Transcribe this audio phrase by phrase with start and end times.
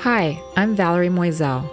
[0.00, 1.68] Hi, I'm Valerie Moiselle.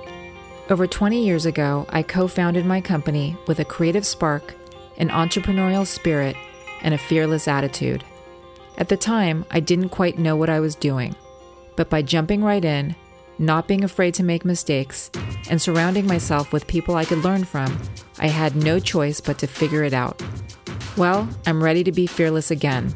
[0.69, 4.53] Over 20 years ago, I co founded my company with a creative spark,
[4.97, 6.35] an entrepreneurial spirit,
[6.81, 8.03] and a fearless attitude.
[8.77, 11.15] At the time, I didn't quite know what I was doing,
[11.77, 12.97] but by jumping right in,
[13.39, 15.09] not being afraid to make mistakes,
[15.49, 17.79] and surrounding myself with people I could learn from,
[18.19, 20.21] I had no choice but to figure it out.
[20.97, 22.93] Well, I'm ready to be fearless again.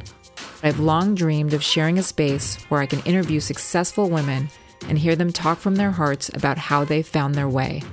[0.62, 4.50] I've long dreamed of sharing a space where I can interview successful women
[4.88, 7.84] and hear them talk from their hearts about how they found their way.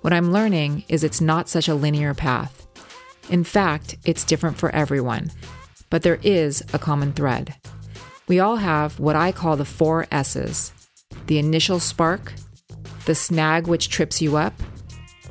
[0.00, 2.66] What I'm learning is it's not such a linear path.
[3.28, 5.32] In fact, it's different for everyone,
[5.90, 7.54] but there is a common thread.
[8.28, 10.72] We all have what I call the four S's
[11.26, 12.34] the initial spark,
[13.04, 14.54] the snag which trips you up,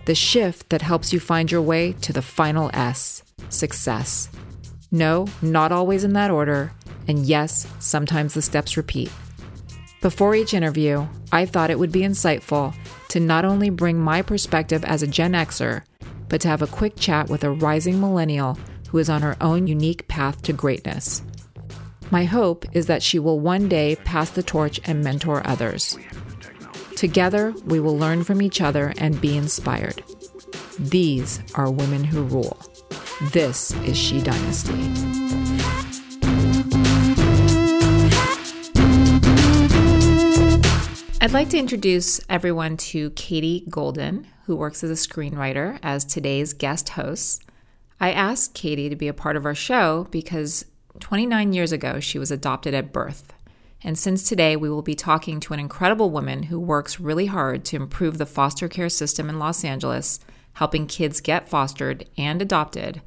[0.06, 4.30] the shift that helps you find your way to the final S success.
[4.92, 6.72] No, not always in that order,
[7.08, 9.12] and yes, sometimes the steps repeat.
[10.06, 12.76] Before each interview, I thought it would be insightful
[13.08, 15.82] to not only bring my perspective as a Gen Xer,
[16.30, 18.56] but to have a quick chat with a rising millennial
[18.90, 21.24] who is on her own unique path to greatness.
[22.12, 25.98] My hope is that she will one day pass the torch and mentor others.
[26.96, 30.04] Together, we will learn from each other and be inspired.
[30.78, 32.60] These are women who rule.
[33.34, 35.45] This is She Dynasty.
[41.36, 46.88] Like to introduce everyone to Katie Golden, who works as a screenwriter, as today's guest
[46.88, 47.44] host.
[48.00, 50.64] I asked Katie to be a part of our show because
[51.02, 53.34] 29 years ago she was adopted at birth.
[53.84, 57.66] And since today we will be talking to an incredible woman who works really hard
[57.66, 60.22] to improve the foster care system in Los Angeles,
[60.54, 63.02] helping kids get fostered and adopted,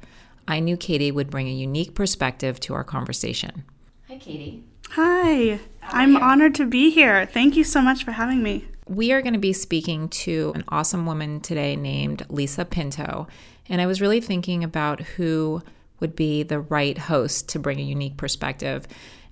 [0.47, 3.63] I knew Katie would bring a unique perspective to our conversation.
[4.07, 4.65] Hi, Katie.
[4.93, 7.27] Hi, I'm honored to be here.
[7.27, 8.65] Thank you so much for having me.
[8.87, 13.27] We are going to be speaking to an awesome woman today named Lisa Pinto.
[13.67, 15.61] And I was really thinking about who
[15.99, 18.87] would be the right host to bring a unique perspective.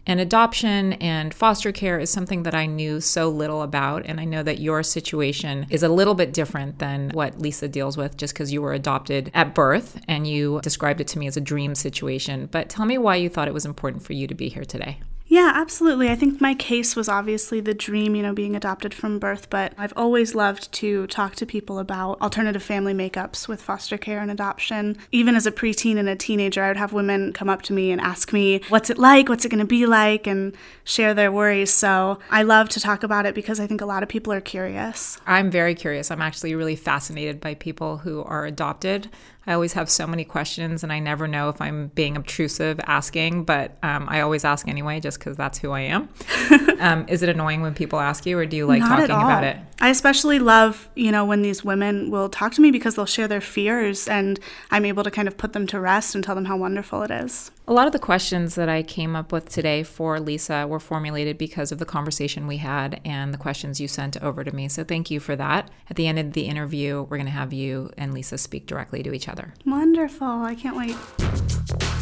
[0.05, 4.05] And adoption and foster care is something that I knew so little about.
[4.05, 7.97] And I know that your situation is a little bit different than what Lisa deals
[7.97, 11.35] with just because you were adopted at birth and you described it to me as
[11.35, 12.47] a dream situation.
[12.51, 14.99] But tell me why you thought it was important for you to be here today.
[15.29, 16.09] Yeah, absolutely.
[16.09, 19.73] I think my case was obviously the dream, you know, being adopted from birth, but
[19.77, 24.31] I've always loved to talk to people about alternative family makeups with foster care and
[24.31, 24.97] adoption.
[25.11, 27.91] Even as a preteen and a teenager, I would have women come up to me
[27.91, 29.27] and ask me, what's it like?
[29.27, 30.27] What's it going to be like?
[30.27, 30.55] And
[30.85, 31.73] share their worries.
[31.73, 34.41] So I love to talk about it because I think a lot of people are
[34.41, 35.19] curious.
[35.27, 36.09] I'm very curious.
[36.09, 39.09] I'm actually really fascinated by people who are adopted.
[39.47, 43.45] I always have so many questions, and I never know if I'm being obtrusive asking,
[43.45, 46.09] but um, I always ask anyway, just because that's who I am.
[46.79, 49.45] um, is it annoying when people ask you, or do you like Not talking about
[49.45, 49.57] it?
[49.79, 53.27] I especially love, you know, when these women will talk to me because they'll share
[53.27, 54.37] their fears, and
[54.69, 57.11] I'm able to kind of put them to rest and tell them how wonderful it
[57.11, 57.51] is.
[57.69, 61.37] A lot of the questions that I came up with today for Lisa were formulated
[61.37, 64.69] because of the conversation we had and the questions you sent over to me.
[64.69, 65.69] So thank you for that.
[65.89, 69.03] At the end of the interview, we're going to have you and Lisa speak directly
[69.03, 69.36] to each other.
[69.65, 70.27] Wonderful.
[70.27, 70.95] I can't wait.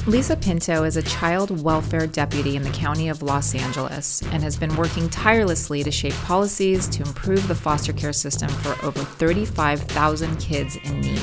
[0.08, 4.56] Lisa Pinto is a child welfare deputy in the county of Los Angeles and has
[4.56, 10.38] been working tirelessly to shape policies to improve the foster care system for over 35,000
[10.40, 11.22] kids in need.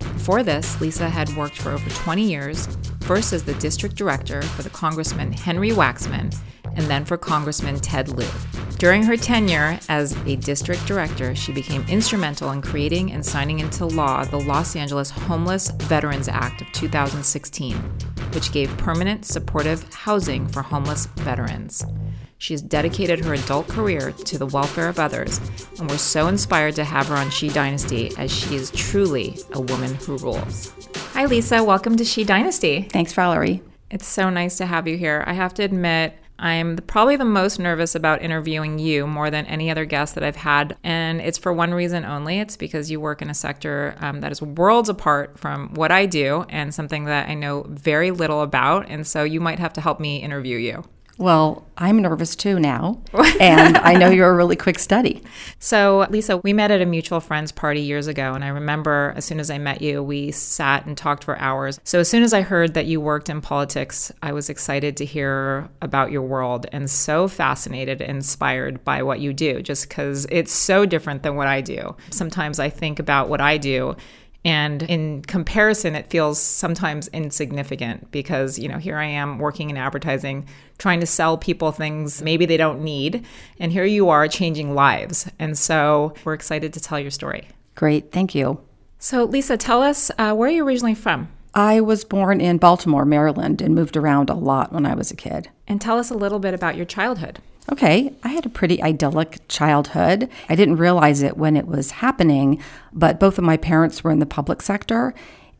[0.00, 2.66] Before this, Lisa had worked for over 20 years,
[3.02, 6.36] first as the district director for the Congressman Henry Waxman
[6.76, 8.28] and then for Congressman Ted Lieu.
[8.78, 13.86] During her tenure as a district director, she became instrumental in creating and signing into
[13.86, 17.74] law the Los Angeles Homeless Veterans Act of 2016,
[18.34, 21.84] which gave permanent supportive housing for homeless veterans.
[22.38, 25.40] She has dedicated her adult career to the welfare of others,
[25.78, 29.60] and we're so inspired to have her on She Dynasty as she is truly a
[29.60, 30.74] woman who rules.
[31.14, 31.64] Hi, Lisa.
[31.64, 32.82] Welcome to She Dynasty.
[32.82, 33.62] Thanks, Valerie.
[33.90, 35.24] It's so nice to have you here.
[35.26, 39.70] I have to admit, I'm probably the most nervous about interviewing you more than any
[39.70, 40.76] other guest that I've had.
[40.84, 44.32] And it's for one reason only it's because you work in a sector um, that
[44.32, 48.86] is worlds apart from what I do and something that I know very little about.
[48.88, 50.84] And so you might have to help me interview you.
[51.18, 53.00] Well, I'm nervous too now,
[53.40, 55.22] and I know you're a really quick study.
[55.58, 59.24] So, Lisa, we met at a mutual friends party years ago, and I remember as
[59.24, 61.80] soon as I met you, we sat and talked for hours.
[61.84, 65.06] So, as soon as I heard that you worked in politics, I was excited to
[65.06, 70.52] hear about your world and so fascinated, inspired by what you do, just because it's
[70.52, 71.96] so different than what I do.
[72.10, 73.96] Sometimes I think about what I do
[74.46, 79.76] And in comparison, it feels sometimes insignificant because, you know, here I am working in
[79.76, 80.46] advertising,
[80.78, 83.26] trying to sell people things maybe they don't need.
[83.58, 85.28] And here you are changing lives.
[85.40, 87.48] And so we're excited to tell your story.
[87.74, 88.12] Great.
[88.12, 88.60] Thank you.
[89.00, 91.26] So, Lisa, tell us uh, where are you originally from?
[91.52, 95.16] I was born in Baltimore, Maryland, and moved around a lot when I was a
[95.16, 95.50] kid.
[95.66, 97.40] And tell us a little bit about your childhood.
[97.72, 100.28] Okay, I had a pretty idyllic childhood.
[100.48, 104.20] I didn't realize it when it was happening, but both of my parents were in
[104.20, 105.14] the public sector,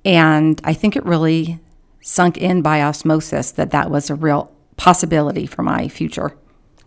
[0.05, 1.59] and I think it really
[2.01, 6.37] sunk in by osmosis that that was a real possibility for my future.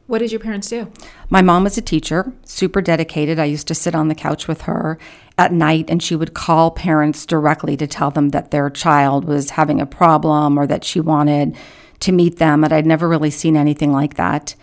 [0.08, 0.92] What did your parents do?
[1.30, 3.38] My mom was a teacher, super dedicated.
[3.38, 4.98] I used to sit on the couch with her
[5.38, 9.52] at night and she would call parents directly to tell them that their child was
[9.52, 11.56] having a problem or that she wanted
[12.00, 12.64] to meet them.
[12.64, 14.56] And I'd never really seen anything like that.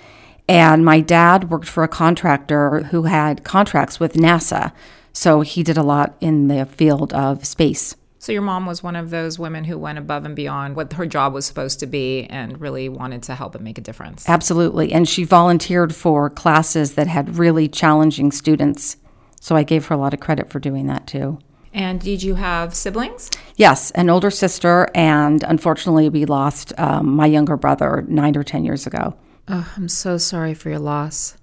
[0.49, 4.73] And my dad worked for a contractor who had contracts with NASA.
[5.13, 7.97] So he did a lot in the field of space.
[8.19, 11.07] So your mom was one of those women who went above and beyond what her
[11.07, 14.29] job was supposed to be and really wanted to help and make a difference.
[14.29, 14.93] Absolutely.
[14.93, 18.97] And she volunteered for classes that had really challenging students.
[19.41, 21.39] So I gave her a lot of credit for doing that too.
[21.73, 23.31] And did you have siblings?
[23.57, 28.65] Yes, an older sister, and unfortunately, we lost um, my younger brother nine or 10
[28.65, 29.15] years ago.
[29.49, 31.37] Oh, I'm so sorry for your loss.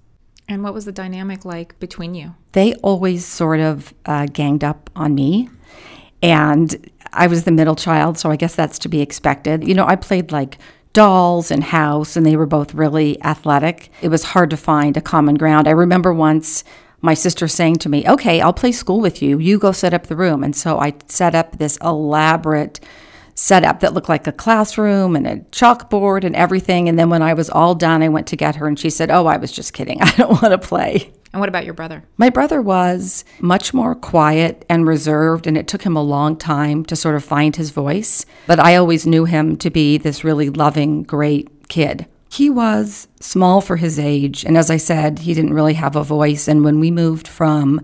[0.48, 2.34] And what was the dynamic like between you?
[2.52, 5.48] They always sort of uh, ganged up on me.
[6.22, 9.66] And I was the middle child, so I guess that's to be expected.
[9.66, 10.58] You know, I played like
[10.92, 13.90] dolls and house, and they were both really athletic.
[14.02, 15.66] It was hard to find a common ground.
[15.66, 16.62] I remember once
[17.00, 19.38] my sister saying to me, Okay, I'll play school with you.
[19.38, 20.44] You go set up the room.
[20.44, 22.80] And so I set up this elaborate
[23.34, 26.88] setup that looked like a classroom and a chalkboard and everything.
[26.88, 29.10] And then when I was all done, I went to get her and she said,
[29.10, 30.00] Oh, I was just kidding.
[30.02, 31.12] I don't want to play.
[31.32, 32.04] And what about your brother?
[32.16, 36.84] My brother was much more quiet and reserved, and it took him a long time
[36.84, 38.24] to sort of find his voice.
[38.46, 42.06] But I always knew him to be this really loving, great kid.
[42.30, 46.04] He was small for his age, and as I said, he didn't really have a
[46.04, 46.46] voice.
[46.46, 47.80] And when we moved from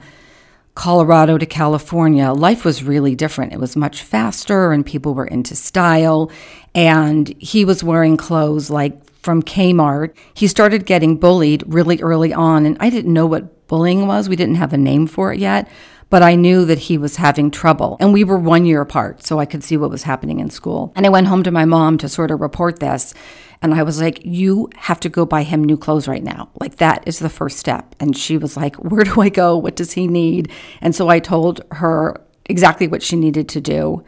[0.80, 3.52] Colorado to California, life was really different.
[3.52, 6.30] It was much faster, and people were into style.
[6.74, 10.14] And he was wearing clothes like from Kmart.
[10.32, 14.30] He started getting bullied really early on, and I didn't know what bullying was.
[14.30, 15.68] We didn't have a name for it yet,
[16.10, 17.96] but I knew that he was having trouble.
[18.00, 20.92] And we were one year apart, so I could see what was happening in school.
[20.96, 23.14] And I went home to my mom to sort of report this.
[23.62, 26.50] And I was like, You have to go buy him new clothes right now.
[26.60, 27.94] Like, that is the first step.
[28.00, 29.56] And she was like, Where do I go?
[29.56, 30.50] What does he need?
[30.80, 34.04] And so I told her exactly what she needed to do.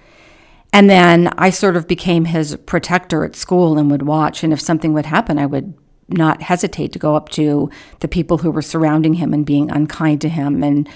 [0.73, 4.43] And then I sort of became his protector at school and would watch.
[4.43, 5.75] And if something would happen, I would
[6.09, 7.71] not hesitate to go up to
[8.01, 10.63] the people who were surrounding him and being unkind to him.
[10.63, 10.89] And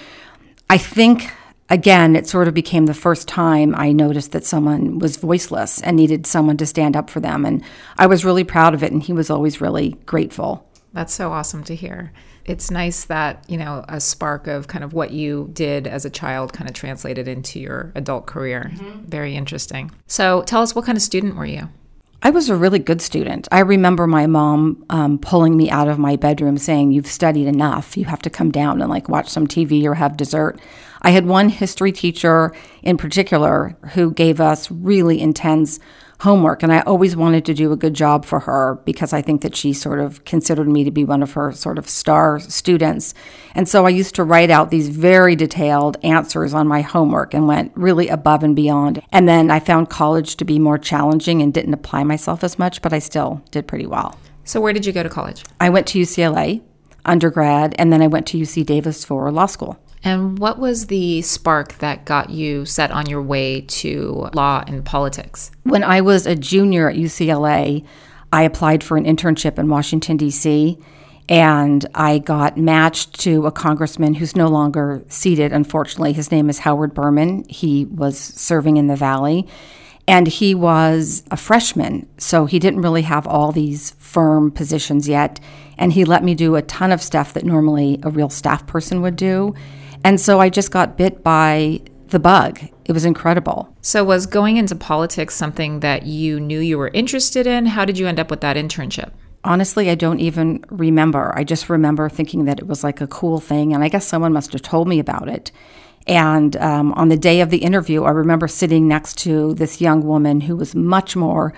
[0.69, 1.31] I think,
[1.69, 5.95] again, it sort of became the first time I noticed that someone was voiceless and
[5.95, 7.45] needed someone to stand up for them.
[7.45, 7.63] And
[7.97, 8.91] I was really proud of it.
[8.91, 10.69] And he was always really grateful.
[10.93, 12.11] That's so awesome to hear
[12.47, 16.09] it's nice that you know a spark of kind of what you did as a
[16.09, 19.05] child kind of translated into your adult career mm-hmm.
[19.05, 21.69] very interesting so tell us what kind of student were you
[22.23, 23.47] I was a really good student.
[23.51, 27.95] I remember my mom um, pulling me out of my bedroom saying, You've studied enough.
[27.95, 30.59] You have to come down and like watch some TV or have dessert.
[31.03, 35.79] I had one history teacher in particular who gave us really intense
[36.21, 36.63] homework.
[36.63, 39.55] And I always wanted to do a good job for her because I think that
[39.55, 43.13] she sort of considered me to be one of her sort of star students.
[43.53, 47.47] And so I used to write out these very detailed answers on my homework and
[47.47, 49.01] went really above and beyond.
[49.11, 52.81] And then I found college to be more challenging and didn't apply myself as much,
[52.81, 54.17] but I still did pretty well.
[54.43, 55.43] So, where did you go to college?
[55.59, 56.61] I went to UCLA
[57.07, 59.79] undergrad, and then I went to UC Davis for law school.
[60.03, 64.85] And what was the spark that got you set on your way to law and
[64.85, 65.51] politics?
[65.63, 67.85] When I was a junior at UCLA,
[68.31, 70.77] I applied for an internship in Washington, D.C.,
[71.29, 76.13] and I got matched to a congressman who's no longer seated, unfortunately.
[76.13, 77.43] His name is Howard Berman.
[77.49, 79.45] He was serving in the Valley.
[80.07, 85.41] And he was a freshman, so he didn't really have all these firm positions yet.
[85.77, 89.01] And he let me do a ton of stuff that normally a real staff person
[89.01, 89.53] would do.
[90.03, 92.59] And so I just got bit by the bug.
[92.85, 93.75] It was incredible.
[93.81, 97.65] So, was going into politics something that you knew you were interested in?
[97.65, 99.11] How did you end up with that internship?
[99.43, 101.33] Honestly, I don't even remember.
[101.37, 104.33] I just remember thinking that it was like a cool thing, and I guess someone
[104.33, 105.51] must have told me about it.
[106.07, 110.05] And um, on the day of the interview, I remember sitting next to this young
[110.05, 111.53] woman who was much more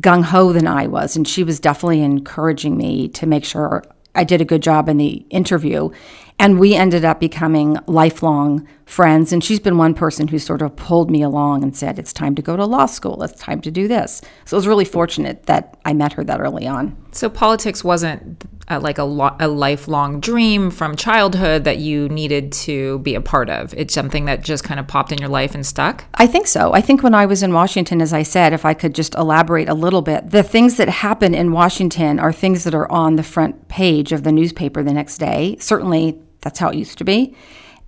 [0.00, 4.24] gung ho than I was, and she was definitely encouraging me to make sure I
[4.24, 5.90] did a good job in the interview.
[6.38, 9.32] And we ended up becoming lifelong friends.
[9.32, 12.34] And she's been one person who sort of pulled me along and said, It's time
[12.34, 13.22] to go to law school.
[13.22, 14.20] It's time to do this.
[14.44, 16.96] So it was really fortunate that I met her that early on.
[17.12, 22.98] So politics wasn't like a, lo- a lifelong dream from childhood that you needed to
[23.00, 23.74] be a part of.
[23.74, 26.04] It's something that just kind of popped in your life and stuck?
[26.14, 26.72] I think so.
[26.72, 29.68] I think when I was in Washington, as I said, if I could just elaborate
[29.68, 33.22] a little bit, the things that happen in Washington are things that are on the
[33.22, 35.56] front page of the newspaper the next day.
[35.60, 37.36] Certainly, that's how it used to be.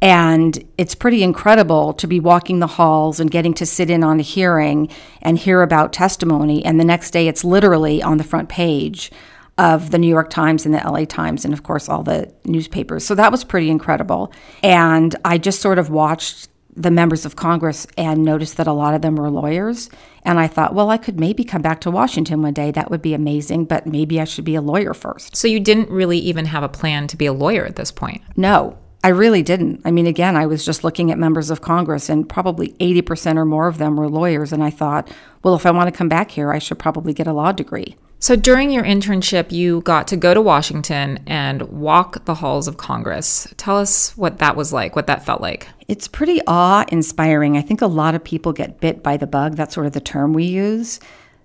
[0.02, 4.20] And it's pretty incredible to be walking the halls and getting to sit in on
[4.20, 4.90] a hearing
[5.22, 6.64] and hear about testimony.
[6.64, 9.10] And the next day, it's literally on the front page
[9.58, 13.04] of the New York Times and the LA Times, and of course, all the newspapers.
[13.04, 14.32] So that was pretty incredible.
[14.62, 18.92] And I just sort of watched the members of Congress and noticed that a lot
[18.92, 19.88] of them were lawyers.
[20.24, 22.70] And I thought, well, I could maybe come back to Washington one day.
[22.70, 25.34] That would be amazing, but maybe I should be a lawyer first.
[25.36, 28.20] So you didn't really even have a plan to be a lawyer at this point?
[28.36, 29.80] No, I really didn't.
[29.86, 33.46] I mean, again, I was just looking at members of Congress, and probably 80% or
[33.46, 34.52] more of them were lawyers.
[34.52, 35.10] And I thought,
[35.42, 37.96] well, if I want to come back here, I should probably get a law degree.
[38.18, 42.78] So during your internship, you got to go to Washington and walk the halls of
[42.78, 43.46] Congress.
[43.58, 45.68] Tell us what that was like, what that felt like.
[45.86, 47.56] It's pretty awe inspiring.
[47.56, 49.56] I think a lot of people get bit by the bug.
[49.56, 50.98] That's sort of the term we use.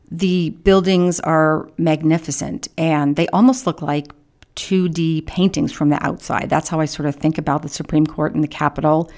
[0.09, 4.11] The buildings are magnificent and they almost look like
[4.55, 6.49] 2D paintings from the outside.
[6.49, 9.11] That's how I sort of think about the Supreme Court and the Capitol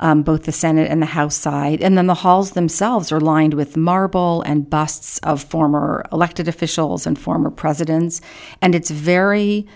[0.00, 1.80] um, both the Senate and the House side.
[1.80, 7.06] And then the halls themselves are lined with marble and busts of former elected officials
[7.06, 8.20] and former presidents.
[8.60, 9.66] And it's very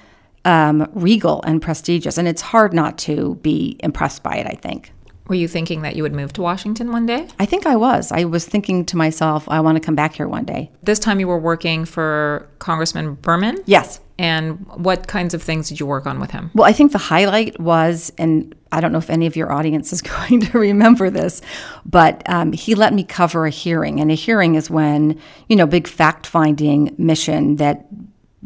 [0.45, 2.19] um, regal and prestigious.
[2.19, 4.93] And it's hard not to be impressed by it, I think.
[5.26, 7.28] Were you thinking that you would move to Washington one day?
[7.38, 8.12] I think I was.
[8.12, 10.71] I was thinking to myself, I want to come back here one day.
[10.83, 13.59] This time you were working for Congressman Berman?
[13.64, 14.00] Yes.
[14.19, 16.50] And what kinds of things did you work on with him?
[16.54, 19.93] Well, I think the highlight was, and I don't know if any of your audience
[19.93, 21.40] is going to remember this,
[21.87, 24.00] but um, he let me cover a hearing.
[24.00, 27.87] And a hearing is when, you know, big fact finding mission that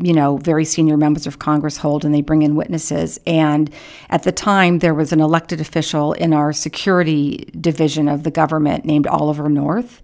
[0.01, 3.19] you know, very senior members of Congress hold and they bring in witnesses.
[3.27, 3.71] And
[4.11, 8.85] at the time, there was an elected official in our security division of the government
[8.85, 10.01] named Oliver North.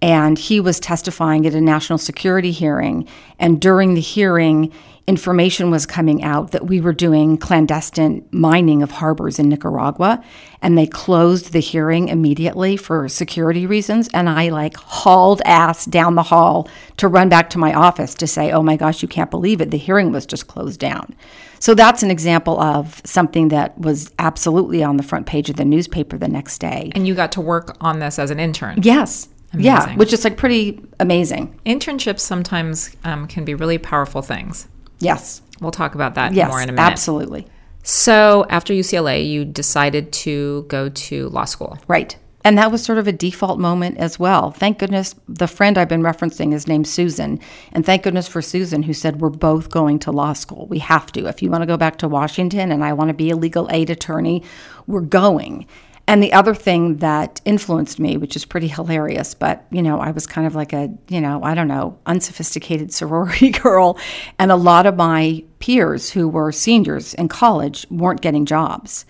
[0.00, 3.08] And he was testifying at a national security hearing.
[3.38, 4.72] And during the hearing,
[5.08, 10.22] information was coming out that we were doing clandestine mining of harbors in Nicaragua
[10.60, 16.14] and they closed the hearing immediately for security reasons and I like hauled ass down
[16.14, 19.30] the hall to run back to my office to say oh my gosh you can't
[19.30, 21.16] believe it the hearing was just closed down.
[21.58, 25.64] So that's an example of something that was absolutely on the front page of the
[25.64, 26.92] newspaper the next day.
[26.94, 28.80] And you got to work on this as an intern.
[28.82, 29.28] Yes.
[29.54, 29.64] Amazing.
[29.64, 31.58] Yeah, which is like pretty amazing.
[31.64, 34.68] Internships sometimes um, can be really powerful things.
[34.98, 35.42] Yes.
[35.60, 36.90] We'll talk about that yes, more in a minute.
[36.90, 37.46] Absolutely.
[37.82, 41.78] So after UCLA, you decided to go to law school.
[41.88, 42.16] Right.
[42.44, 44.52] And that was sort of a default moment as well.
[44.52, 47.40] Thank goodness the friend I've been referencing is named Susan.
[47.72, 50.66] And thank goodness for Susan, who said, We're both going to law school.
[50.68, 51.26] We have to.
[51.26, 53.68] If you want to go back to Washington and I want to be a legal
[53.70, 54.44] aid attorney,
[54.86, 55.66] we're going.
[56.08, 60.10] And the other thing that influenced me, which is pretty hilarious, but you know, I
[60.10, 63.98] was kind of like a, you know, I don't know, unsophisticated sorority girl.
[64.38, 69.04] And a lot of my peers who were seniors in college weren't getting jobs.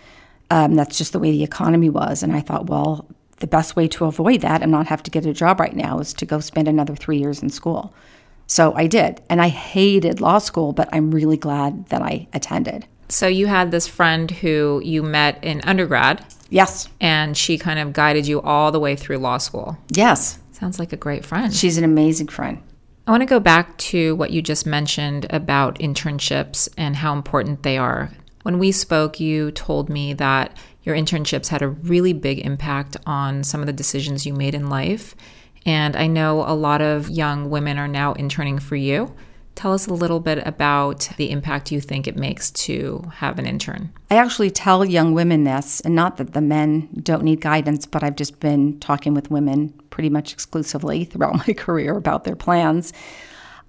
[0.50, 2.24] Um, that's just the way the economy was.
[2.24, 5.24] And I thought, well, the best way to avoid that and not have to get
[5.24, 7.94] a job right now is to go spend another three years in school.
[8.48, 9.22] So I did.
[9.28, 12.86] And I hated law school, but I'm really glad that I attended.
[13.08, 16.24] So you had this friend who you met in undergrad.
[16.50, 16.88] Yes.
[17.00, 19.76] And she kind of guided you all the way through law school.
[19.90, 20.38] Yes.
[20.52, 21.52] Sounds like a great friend.
[21.54, 22.62] She's an amazing friend.
[23.06, 27.62] I want to go back to what you just mentioned about internships and how important
[27.62, 28.10] they are.
[28.42, 33.44] When we spoke, you told me that your internships had a really big impact on
[33.44, 35.14] some of the decisions you made in life.
[35.66, 39.14] And I know a lot of young women are now interning for you.
[39.58, 43.46] Tell us a little bit about the impact you think it makes to have an
[43.46, 43.92] intern.
[44.08, 48.04] I actually tell young women this, and not that the men don't need guidance, but
[48.04, 52.92] I've just been talking with women pretty much exclusively throughout my career about their plans.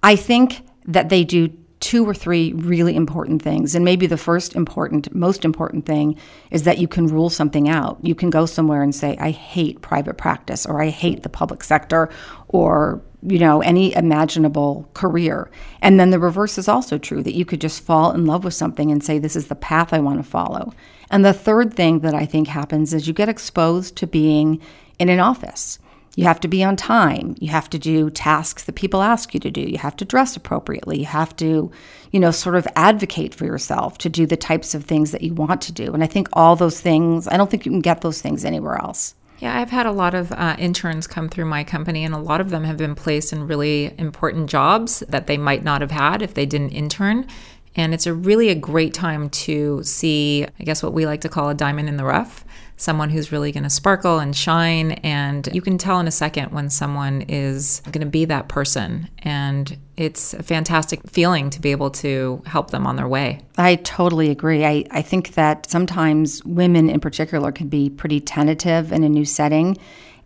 [0.00, 1.48] I think that they do
[1.80, 3.74] two or three really important things.
[3.74, 6.16] And maybe the first important, most important thing
[6.52, 7.98] is that you can rule something out.
[8.02, 11.64] You can go somewhere and say, I hate private practice, or I hate the public
[11.64, 12.10] sector,
[12.46, 15.50] or you know, any imaginable career.
[15.82, 18.54] And then the reverse is also true that you could just fall in love with
[18.54, 20.72] something and say, This is the path I want to follow.
[21.10, 24.60] And the third thing that I think happens is you get exposed to being
[24.98, 25.78] in an office.
[26.16, 27.36] You have to be on time.
[27.40, 29.60] You have to do tasks that people ask you to do.
[29.60, 30.98] You have to dress appropriately.
[30.98, 31.70] You have to,
[32.10, 35.34] you know, sort of advocate for yourself to do the types of things that you
[35.34, 35.94] want to do.
[35.94, 38.76] And I think all those things, I don't think you can get those things anywhere
[38.76, 39.14] else.
[39.40, 42.42] Yeah, I've had a lot of uh, interns come through my company, and a lot
[42.42, 46.20] of them have been placed in really important jobs that they might not have had
[46.20, 47.26] if they didn't intern.
[47.74, 51.30] And it's a really a great time to see, I guess, what we like to
[51.30, 52.44] call a diamond in the rough
[52.80, 54.92] someone who's really going to sparkle and shine.
[54.92, 59.08] And you can tell in a second when someone is going to be that person.
[59.18, 63.40] And it's a fantastic feeling to be able to help them on their way.
[63.58, 64.64] I totally agree.
[64.64, 69.26] I, I think that sometimes women in particular can be pretty tentative in a new
[69.26, 69.76] setting.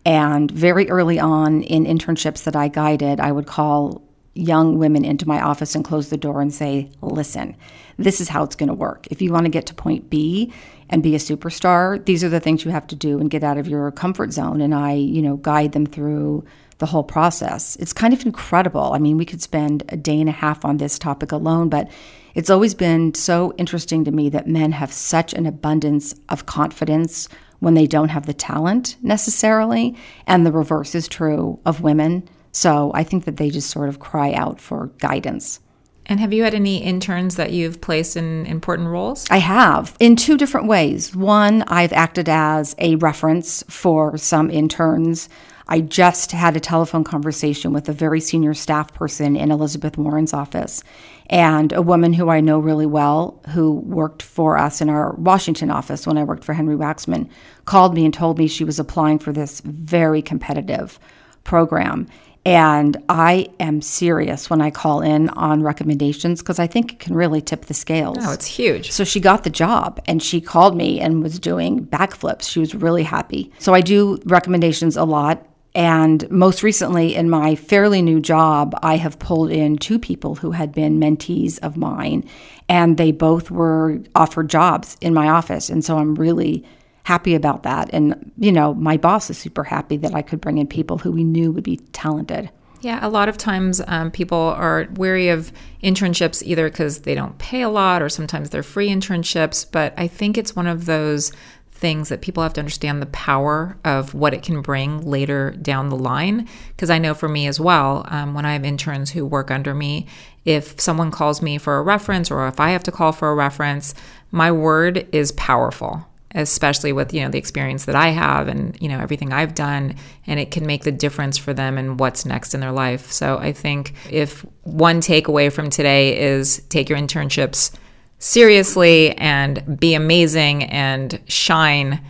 [0.05, 4.04] And very early on in internships that I guided, I would call
[4.35, 7.55] young women into my office and close the door and say, listen,
[7.97, 9.07] this is how it's going to work.
[9.09, 10.53] If you want to get to point B
[10.89, 13.57] and be a superstar, these are the things you have to do and get out
[13.57, 14.61] of your comfort zone.
[14.61, 16.43] And I, you know, guide them through
[16.77, 17.77] the whole process.
[17.77, 18.91] It's kind of incredible.
[18.93, 21.89] I mean, we could spend a day and a half on this topic alone, but
[22.33, 27.29] it's always been so interesting to me that men have such an abundance of confidence
[27.59, 29.95] when they don't have the talent necessarily.
[30.27, 32.27] And the reverse is true of women.
[32.55, 35.59] So I think that they just sort of cry out for guidance.
[36.05, 39.25] And have you had any interns that you've placed in important roles?
[39.29, 41.13] I have in two different ways.
[41.13, 45.27] One, I've acted as a reference for some interns.
[45.67, 50.33] I just had a telephone conversation with a very senior staff person in Elizabeth Warren's
[50.33, 50.81] office
[51.29, 55.71] and a woman who I know really well who worked for us in our Washington
[55.71, 57.27] office when I worked for Henry Waxman
[57.65, 60.99] called me and told me she was applying for this very competitive
[61.43, 62.07] program
[62.45, 67.15] and I am serious when I call in on recommendations because I think it can
[67.15, 68.19] really tip the scales.
[68.21, 68.91] Oh, it's huge.
[68.91, 72.47] So she got the job and she called me and was doing backflips.
[72.49, 73.51] She was really happy.
[73.57, 75.47] So I do recommendations a lot.
[75.73, 80.51] And most recently, in my fairly new job, I have pulled in two people who
[80.51, 82.23] had been mentees of mine,
[82.69, 85.69] and they both were offered jobs in my office.
[85.69, 86.63] And so I'm really
[87.05, 87.87] happy about that.
[87.93, 91.11] And, you know, my boss is super happy that I could bring in people who
[91.11, 92.49] we knew would be talented.
[92.81, 95.51] Yeah, a lot of times um, people are wary of
[95.83, 99.67] internships either because they don't pay a lot or sometimes they're free internships.
[99.71, 101.31] But I think it's one of those
[101.71, 105.89] things that people have to understand the power of what it can bring later down
[105.89, 106.47] the line.
[106.69, 109.75] Because I know for me as well, um, when I have interns who work under
[109.75, 110.07] me,
[110.43, 113.35] if someone calls me for a reference or if I have to call for a
[113.35, 113.93] reference,
[114.31, 118.89] my word is powerful especially with you know the experience that I have and you
[118.89, 119.95] know everything I've done
[120.27, 123.11] and it can make the difference for them and what's next in their life.
[123.11, 127.75] So I think if one takeaway from today is take your internships
[128.19, 132.01] seriously and be amazing and shine,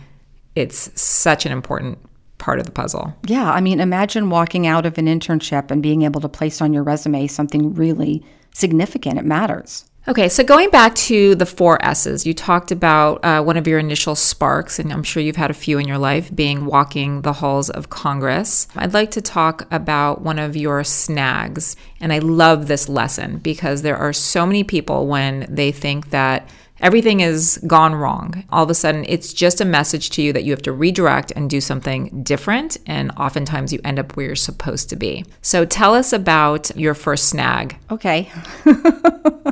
[0.54, 1.98] it's such an important
[2.38, 3.14] part of the puzzle.
[3.26, 6.72] Yeah, I mean imagine walking out of an internship and being able to place on
[6.72, 9.18] your resume something really significant.
[9.18, 9.84] It matters.
[10.08, 13.80] Okay, so going back to the four S's, you talked about uh, one of your
[13.80, 17.32] initial sparks, and I'm sure you've had a few in your life, being walking the
[17.32, 18.68] halls of Congress.
[18.76, 23.82] I'd like to talk about one of your snags, and I love this lesson because
[23.82, 26.48] there are so many people when they think that
[26.80, 28.44] everything is gone wrong.
[28.50, 31.32] All of a sudden, it's just a message to you that you have to redirect
[31.34, 32.76] and do something different.
[32.86, 35.24] And oftentimes, you end up where you're supposed to be.
[35.42, 37.76] So, tell us about your first snag.
[37.90, 38.30] Okay.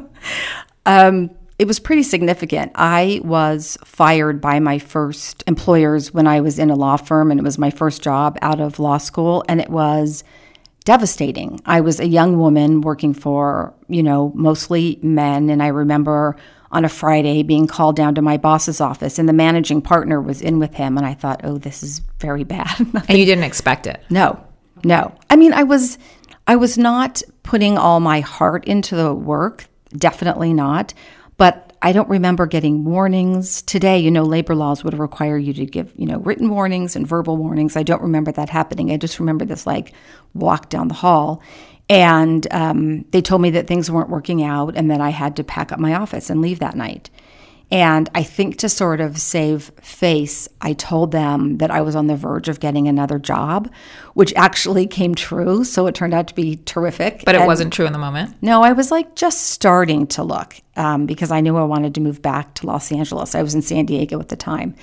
[0.87, 2.73] um, it was pretty significant.
[2.75, 7.39] I was fired by my first employers when I was in a law firm, and
[7.39, 10.25] it was my first job out of law school, and it was
[10.85, 11.61] devastating.
[11.65, 16.37] I was a young woman working for, you know, mostly men, and I remember
[16.73, 20.43] on a Friday being called down to my boss's office, and the managing partner was
[20.43, 22.79] in with him, and I thought, oh, this is very bad.
[23.09, 24.03] and you didn't expect it?
[24.11, 24.45] No,
[24.83, 25.15] no.
[25.31, 25.99] I mean, I was,
[26.49, 30.94] I was not putting all my heart into the work Definitely not.
[31.37, 33.61] But I don't remember getting warnings.
[33.62, 37.07] Today, you know, labor laws would require you to give, you know, written warnings and
[37.07, 37.76] verbal warnings.
[37.76, 38.90] I don't remember that happening.
[38.90, 39.92] I just remember this like
[40.33, 41.42] walk down the hall.
[41.90, 45.44] And um, they told me that things weren't working out and that I had to
[45.44, 47.11] pack up my office and leave that night.
[47.70, 52.07] And I think to sort of save face, I told them that I was on
[52.07, 53.72] the verge of getting another job,
[54.12, 55.64] which actually came true.
[55.64, 57.22] So it turned out to be terrific.
[57.24, 58.37] But it and wasn't true in the moment?
[58.42, 62.00] No, I was like just starting to look um, because I knew I wanted to
[62.00, 63.35] move back to Los Angeles.
[63.35, 64.74] I was in San Diego at the time.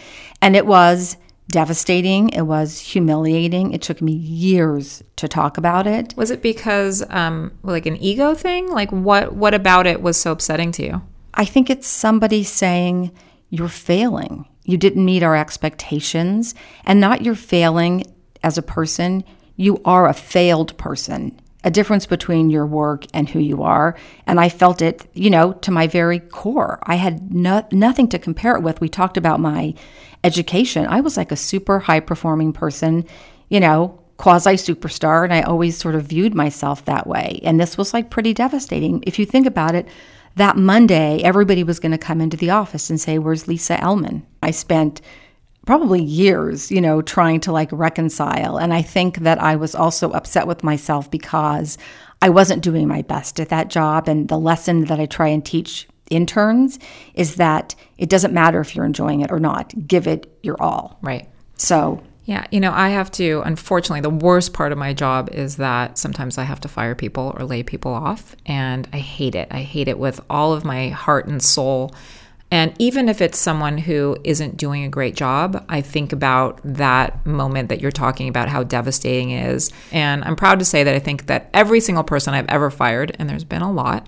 [0.42, 1.18] And it was
[1.48, 2.30] devastating.
[2.30, 3.74] It was humiliating.
[3.74, 6.16] It took me years to talk about it.
[6.18, 8.70] Was it because, um, like, an ego thing?
[8.70, 11.02] Like, what what about it was so upsetting to you?
[11.34, 13.12] I think it's somebody saying,
[13.50, 14.48] You're failing.
[14.64, 16.56] You didn't meet our expectations.
[16.86, 18.04] And not you're failing
[18.44, 19.24] as a person,
[19.56, 21.40] you are a failed person.
[21.64, 23.96] A difference between your work and who you are.
[24.26, 26.80] And I felt it, you know, to my very core.
[26.84, 28.82] I had no, nothing to compare it with.
[28.82, 29.76] We talked about my
[30.24, 30.88] education.
[30.88, 33.06] I was like a super high performing person,
[33.50, 35.24] you know, quasi superstar.
[35.24, 37.40] And I always sort of viewed myself that way.
[37.44, 39.04] And this was like pretty devastating.
[39.06, 39.88] If you think about it,
[40.36, 44.24] that Monday, everybody was going to come into the office and say, Where's Lisa Ellman?
[44.42, 45.02] I spent
[45.66, 48.58] probably years, you know, trying to like reconcile.
[48.58, 51.78] And I think that I was also upset with myself because
[52.22, 54.08] I wasn't doing my best at that job.
[54.08, 56.80] And the lesson that I try and teach interns
[57.14, 61.00] is that it doesn't matter if you're enjoying it or not, give it your all.
[61.02, 61.30] Right.
[61.58, 65.58] So, yeah, you know, I have to, unfortunately, the worst part of my job is
[65.58, 68.38] that sometimes I have to fire people or lay people off.
[68.46, 69.50] And I hate it.
[69.52, 71.94] I hate it with all of my heart and soul.
[72.50, 77.26] And even if it's someone who isn't doing a great job, I think about that
[77.26, 79.70] moment that you're talking about, how devastating it is.
[79.92, 83.14] And I'm proud to say that I think that every single person I've ever fired,
[83.20, 84.08] and there's been a lot,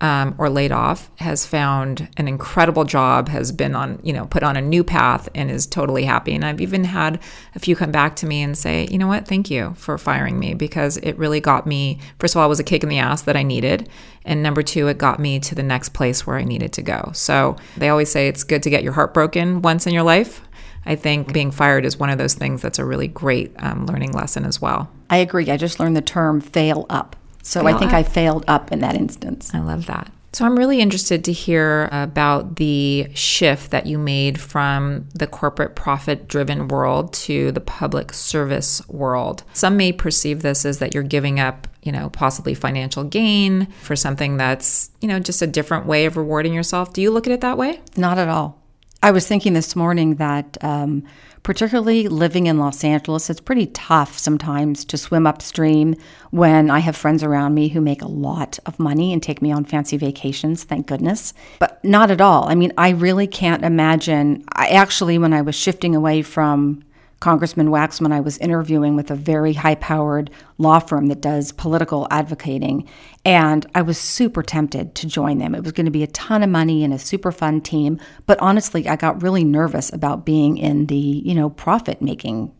[0.00, 4.44] um, or laid off has found an incredible job, has been on, you know, put
[4.44, 6.34] on a new path and is totally happy.
[6.34, 7.20] And I've even had
[7.56, 10.38] a few come back to me and say, you know what, thank you for firing
[10.38, 12.98] me because it really got me, first of all, it was a kick in the
[12.98, 13.88] ass that I needed.
[14.24, 17.10] And number two, it got me to the next place where I needed to go.
[17.12, 20.42] So they always say it's good to get your heart broken once in your life.
[20.86, 24.12] I think being fired is one of those things that's a really great um, learning
[24.12, 24.88] lesson as well.
[25.10, 25.50] I agree.
[25.50, 27.16] I just learned the term fail up.
[27.48, 29.50] So I think I failed up in that instance.
[29.54, 30.12] I love that.
[30.34, 35.74] So I'm really interested to hear about the shift that you made from the corporate
[35.74, 39.44] profit driven world to the public service world.
[39.54, 43.96] Some may perceive this as that you're giving up, you know, possibly financial gain for
[43.96, 46.92] something that's, you know, just a different way of rewarding yourself.
[46.92, 47.80] Do you look at it that way?
[47.96, 48.62] Not at all.
[49.02, 51.04] I was thinking this morning that um,
[51.48, 55.94] particularly living in Los Angeles, it's pretty tough sometimes to swim upstream
[56.30, 59.50] when I have friends around me who make a lot of money and take me
[59.50, 61.32] on fancy vacations, thank goodness.
[61.58, 62.50] But not at all.
[62.50, 64.44] I mean, I really can't imagine.
[64.52, 66.84] I actually, when I was shifting away from
[67.20, 72.06] Congressman Waxman, I was interviewing with a very high powered law firm that does political
[72.10, 72.88] advocating.
[73.24, 75.54] And I was super tempted to join them.
[75.54, 77.98] It was going to be a ton of money and a super fun team.
[78.26, 82.52] But honestly, I got really nervous about being in the, you know, profit making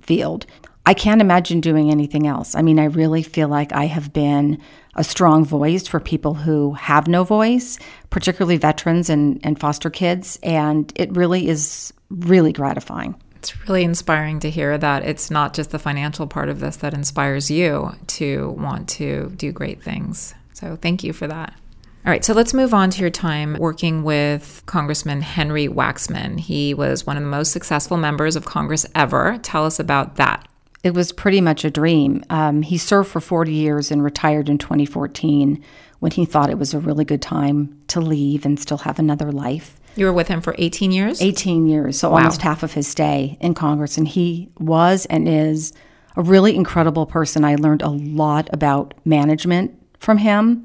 [0.00, 0.46] field.
[0.84, 2.56] I can't imagine doing anything else.
[2.56, 4.60] I mean, I really feel like I have been
[4.96, 7.78] a strong voice for people who have no voice,
[8.10, 10.40] particularly veterans and, and foster kids.
[10.42, 13.14] And it really is really gratifying.
[13.42, 16.94] It's really inspiring to hear that it's not just the financial part of this that
[16.94, 20.32] inspires you to want to do great things.
[20.52, 21.52] So thank you for that.
[22.06, 26.38] All right, so let's move on to your time working with Congressman Henry Waxman.
[26.38, 29.40] He was one of the most successful members of Congress ever.
[29.42, 30.46] Tell us about that.
[30.84, 32.22] It was pretty much a dream.
[32.30, 35.60] Um, he served for 40 years and retired in 2014
[35.98, 39.32] when he thought it was a really good time to leave and still have another
[39.32, 39.80] life.
[39.94, 41.20] You were with him for 18 years?
[41.20, 42.18] 18 years, so wow.
[42.18, 43.98] almost half of his stay in Congress.
[43.98, 45.72] And he was and is
[46.16, 47.44] a really incredible person.
[47.44, 50.64] I learned a lot about management from him.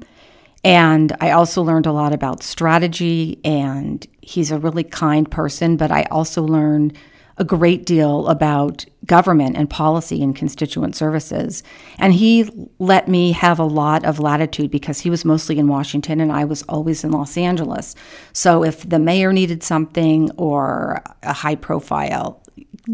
[0.64, 3.38] And I also learned a lot about strategy.
[3.44, 6.96] And he's a really kind person, but I also learned
[7.38, 11.62] a great deal about government and policy and constituent services.
[11.98, 16.20] And he let me have a lot of latitude because he was mostly in Washington
[16.20, 17.94] and I was always in Los Angeles.
[18.32, 22.42] So if the mayor needed something or a high profile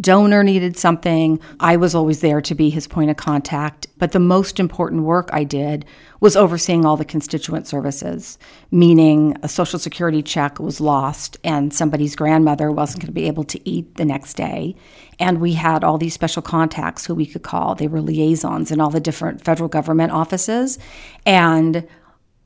[0.00, 3.86] donor needed something, I was always there to be his point of contact.
[3.98, 5.84] But the most important work I did
[6.20, 8.38] was overseeing all the constituent services,
[8.70, 13.44] meaning a Social Security check was lost and somebody's grandmother wasn't going to be able
[13.44, 14.74] to eat the next day.
[15.18, 17.74] And we had all these special contacts who we could call.
[17.74, 20.78] They were liaisons in all the different federal government offices.
[21.24, 21.86] And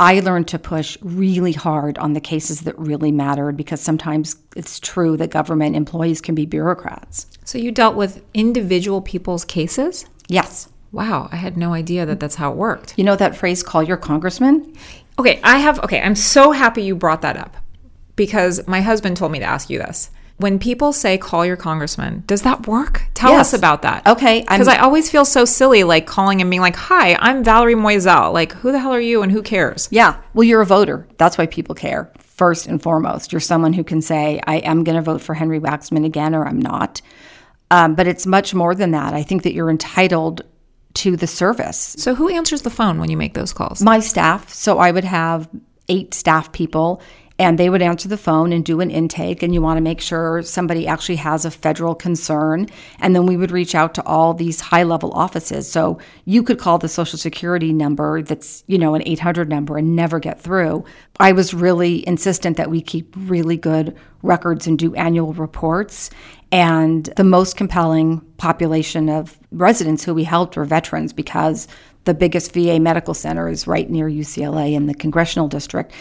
[0.01, 4.79] I learned to push really hard on the cases that really mattered because sometimes it's
[4.79, 7.27] true that government employees can be bureaucrats.
[7.45, 10.07] So you dealt with individual people's cases?
[10.29, 10.69] Yes.
[10.93, 12.95] Wow, I had no idea that that's how it worked.
[12.97, 14.73] You know that phrase, call your congressman?
[15.19, 17.57] Okay, I have, okay, I'm so happy you brought that up
[18.15, 22.23] because my husband told me to ask you this when people say call your congressman,
[22.27, 23.03] does that work?
[23.15, 23.53] Tell yes.
[23.53, 24.07] us about that.
[24.07, 24.41] Okay.
[24.41, 28.33] Because I always feel so silly, like calling and being like, hi, I'm Valerie Moiselle.
[28.33, 29.89] Like, who the hell are you and who cares?
[29.91, 30.21] Yeah.
[30.35, 31.09] Well, you're a voter.
[31.19, 33.33] That's why people care, first and foremost.
[33.33, 36.47] You're someone who can say, I am going to vote for Henry Waxman again or
[36.47, 37.03] I'm not.
[37.71, 39.15] Um, but it's much more than that.
[39.15, 40.43] I think that you're entitled
[40.95, 41.97] to the service.
[41.99, 43.83] So, who answers the phone when you make those calls?
[43.83, 44.53] My staff.
[44.53, 45.49] So, I would have
[45.89, 47.03] eight staff people
[47.39, 50.01] and they would answer the phone and do an intake and you want to make
[50.01, 52.67] sure somebody actually has a federal concern.
[52.99, 55.71] And then we would reach out to all these high level offices.
[55.71, 59.95] So you could call the social security number that's you know an 800 number and
[59.95, 60.85] never get through.
[61.21, 66.11] I was really insistent that we keep really good records and do annual reports.
[66.51, 71.69] And the most compelling population of residents who we helped were veterans because
[72.05, 75.93] the biggest VA medical center is right near UCLA in the congressional district.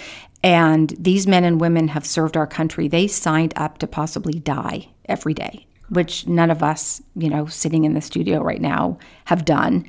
[0.44, 2.88] And these men and women have served our country.
[2.88, 7.86] They signed up to possibly die every day, which none of us, you know, sitting
[7.86, 9.88] in the studio right now have done.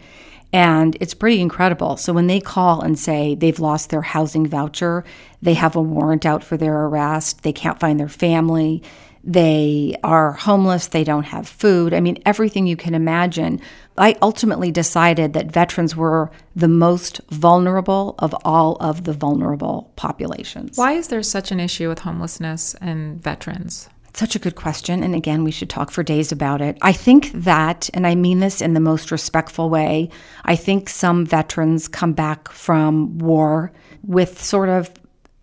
[0.53, 1.99] And it's pretty incredible.
[1.99, 5.05] So when they call and say they've lost their housing voucher,
[5.43, 8.83] they have a warrant out for their arrest, they can't find their family,
[9.29, 11.93] they are homeless, they don't have food.
[11.93, 13.61] I mean, everything you can imagine.
[13.99, 20.79] I ultimately decided that veterans were the most vulnerable of all of the vulnerable populations.
[20.79, 23.91] Why is there such an issue with homelessness and veterans?
[24.15, 25.03] Such a good question.
[25.03, 26.79] And again, we should talk for days about it.
[26.81, 30.09] I think that, and I mean this in the most respectful way,
[30.47, 34.91] I think some veterans come back from war with sort of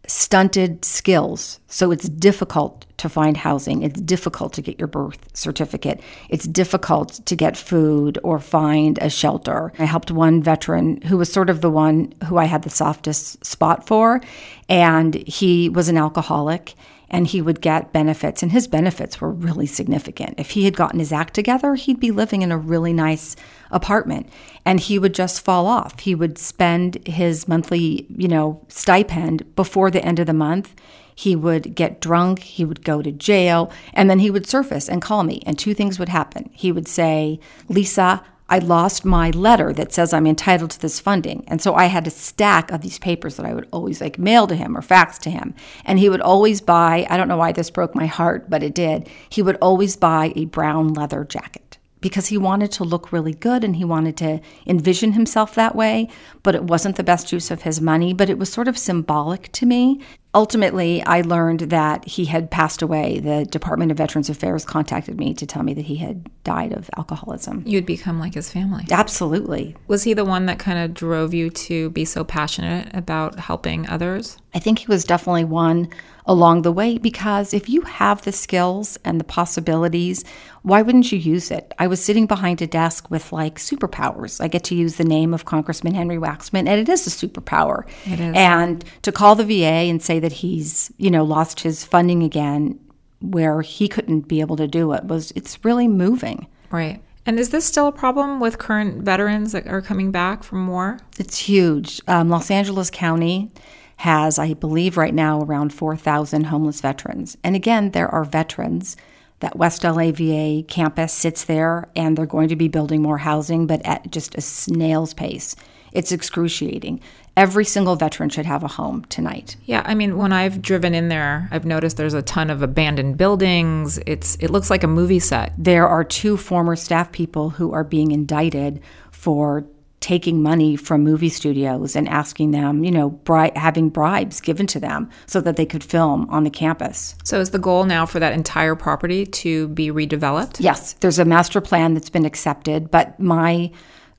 [0.08, 1.60] stunted skills.
[1.68, 3.84] So it's difficult to find housing.
[3.84, 6.02] It's difficult to get your birth certificate.
[6.30, 9.74] It's difficult to get food or find a shelter.
[9.78, 13.44] I helped one veteran who was sort of the one who I had the softest
[13.46, 14.22] spot for,
[14.70, 16.76] and he was an alcoholic
[17.10, 20.40] and he would get benefits, and his benefits were really significant.
[20.40, 23.36] If he had gotten his act together, he'd be living in a really nice
[23.76, 24.28] apartment,
[24.66, 26.00] and he would just fall off.
[26.00, 30.74] He would spend his monthly, you know, stipend before the end of the month.
[31.14, 35.02] He would get drunk, he would go to jail, and then he would surface and
[35.02, 36.50] call me, and two things would happen.
[36.54, 41.44] He would say, Lisa, I lost my letter that says I'm entitled to this funding.
[41.48, 44.46] And so I had a stack of these papers that I would always like mail
[44.48, 45.56] to him or fax to him.
[45.84, 48.76] And he would always buy, I don't know why this broke my heart, but it
[48.76, 49.10] did.
[49.30, 51.65] He would always buy a brown leather jacket
[52.06, 56.08] because he wanted to look really good and he wanted to envision himself that way.
[56.44, 59.52] But it wasn't the best use of his money, but it was sort of symbolic
[59.54, 60.00] to me
[60.36, 63.20] ultimately, I learned that he had passed away.
[63.20, 66.90] The Department of Veterans Affairs contacted me to tell me that he had died of
[66.98, 67.64] alcoholism.
[67.66, 68.86] You'd become like his family.
[68.92, 69.76] Absolutely.
[69.88, 73.88] Was he the one that kind of drove you to be so passionate about helping
[73.90, 74.38] others?
[74.54, 75.90] I think he was definitely one
[76.26, 80.24] along the way because if you have the skills and the possibilities,
[80.64, 81.74] why wouldn't you use it?
[81.78, 84.42] I was sitting behind a desk with like superpowers.
[84.42, 87.84] I get to use the name of Congressman Henry Waxman, and it is a superpower.
[88.06, 88.36] It is.
[88.36, 92.80] And to call the VA and say that he's, you know, lost his funding again
[93.22, 96.48] where he couldn't be able to do it was it's really moving.
[96.72, 97.00] Right.
[97.28, 101.00] And is this still a problem with current veterans that are coming back from war?
[101.20, 102.02] It's huge.
[102.08, 103.52] Um, Los Angeles County
[103.98, 107.38] has, I believe, right now around 4,000 homeless veterans.
[107.44, 108.98] And again, there are veterans.
[109.42, 113.68] That West LA VA campus sits there, and they're going to be building more housing,
[113.68, 115.56] but at just a snail's pace.
[115.92, 117.00] It's excruciating.
[117.38, 119.58] Every single veteran should have a home tonight.
[119.66, 123.18] Yeah, I mean, when I've driven in there, I've noticed there's a ton of abandoned
[123.18, 124.00] buildings.
[124.06, 125.54] It's it looks like a movie set.
[125.58, 129.66] There are two former staff people who are being indicted for
[130.06, 134.80] taking money from movie studios and asking them, you know, bri- having bribes given to
[134.80, 137.16] them so that they could film on the campus.
[137.24, 140.58] So is the goal now for that entire property to be redeveloped?
[140.60, 143.72] Yes, there's a master plan that's been accepted, but my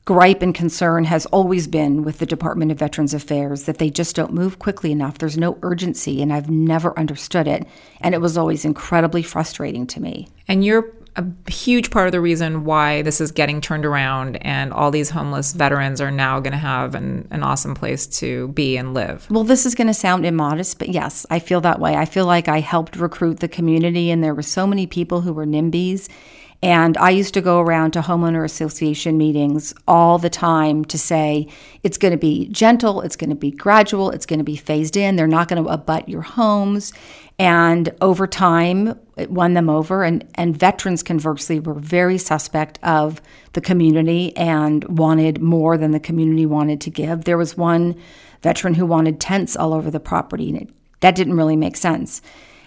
[0.06, 4.14] gripe and concern has always been with the Department of Veterans Affairs that they just
[4.14, 5.18] don't move quickly enough.
[5.18, 7.66] There's no urgency, and I've never understood it.
[8.00, 10.28] And it was always incredibly frustrating to me.
[10.46, 14.72] And you're a huge part of the reason why this is getting turned around and
[14.72, 18.76] all these homeless veterans are now going to have an, an awesome place to be
[18.76, 19.26] and live.
[19.30, 21.96] Well, this is going to sound immodest, but yes, I feel that way.
[21.96, 25.32] I feel like I helped recruit the community, and there were so many people who
[25.32, 26.08] were NIMBYs.
[26.66, 31.46] And I used to go around to homeowner association meetings all the time to say
[31.84, 34.96] it's going to be gentle, it's going to be gradual, it's going to be phased
[34.96, 35.14] in.
[35.14, 36.92] They're not going to abut your homes.
[37.38, 40.02] And over time, it won them over.
[40.02, 46.00] And, and veterans, conversely, were very suspect of the community and wanted more than the
[46.00, 47.26] community wanted to give.
[47.26, 47.94] There was one
[48.42, 52.22] veteran who wanted tents all over the property, and it, that didn't really make sense.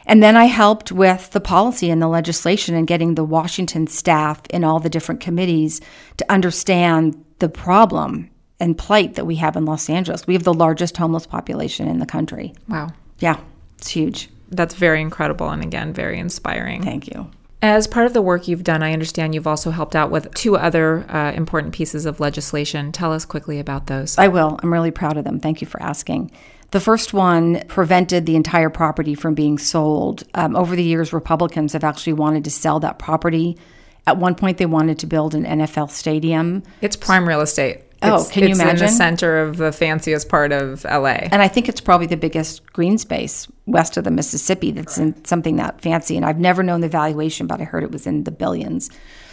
[0.10, 4.42] And then I helped with the policy and the legislation and getting the Washington staff
[4.50, 5.82] in all the different committees
[6.18, 10.26] to understand the problem and plight that we have in Los Angeles.
[10.26, 12.56] We have the largest homeless population in the country.
[12.68, 12.90] Wow.
[13.20, 13.40] Yeah,
[13.78, 14.30] it's huge.
[14.50, 16.82] That's very incredible and again, very inspiring.
[16.82, 17.30] Thank you.
[17.62, 20.58] As part of the work you've done, I understand you've also helped out with two
[20.58, 22.92] other uh, important pieces of legislation.
[22.92, 24.18] Tell us quickly about those.
[24.18, 24.60] I will.
[24.64, 25.40] I'm really proud of them.
[25.40, 26.32] Thank you for asking.
[26.72, 30.24] The first one prevented the entire property from being sold.
[30.36, 33.58] Um, over the years, Republicans have actually wanted to sell that property.
[34.06, 36.64] At one point, they wanted to build an NFL stadium.
[36.82, 37.82] It's prime real estate.
[38.02, 38.86] Oh, It's- can you it's in imagine?
[38.86, 41.28] the center of the fanciest part of LA.
[41.32, 45.26] And I think it's probably the biggest green space west of the Mississippi that's in
[45.26, 46.16] something that fancy.
[46.16, 48.90] And I've never known the valuation, but I heard it was in the billions.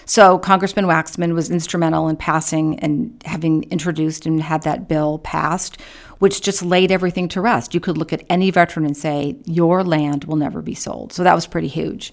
[0.09, 5.81] So Congressman Waxman was instrumental in passing and having introduced and had that bill passed,
[6.21, 7.75] which just laid everything to rest.
[7.75, 11.13] You could look at any veteran and say, Your land will never be sold.
[11.13, 12.13] So that was pretty huge.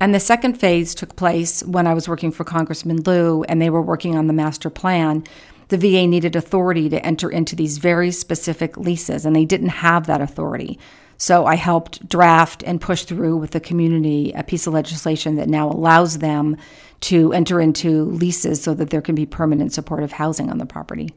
[0.00, 3.70] And the second phase took place when I was working for Congressman Lieu and they
[3.70, 5.22] were working on the master plan
[5.68, 10.06] the VA needed authority to enter into these very specific leases, and they didn't have
[10.06, 10.78] that authority.
[11.16, 15.48] So I helped draft and push through with the community a piece of legislation that
[15.48, 16.56] now allows them
[17.00, 21.10] to enter into leases so that there can be permanent supportive housing on the property.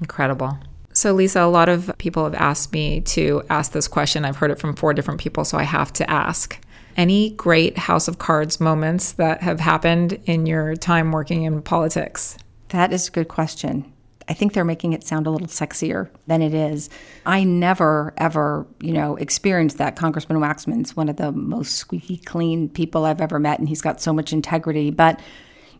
[0.00, 0.58] Incredible.
[0.92, 4.24] So, Lisa, a lot of people have asked me to ask this question.
[4.24, 6.58] I've heard it from four different people, so I have to ask.
[6.96, 12.36] Any great House of Cards moments that have happened in your time working in politics?
[12.70, 13.92] That is a good question.
[14.28, 16.90] I think they're making it sound a little sexier than it is.
[17.24, 19.96] I never, ever, you know, experienced that.
[19.96, 24.00] Congressman Waxman's one of the most squeaky clean people I've ever met, and he's got
[24.02, 24.90] so much integrity.
[24.90, 25.18] But,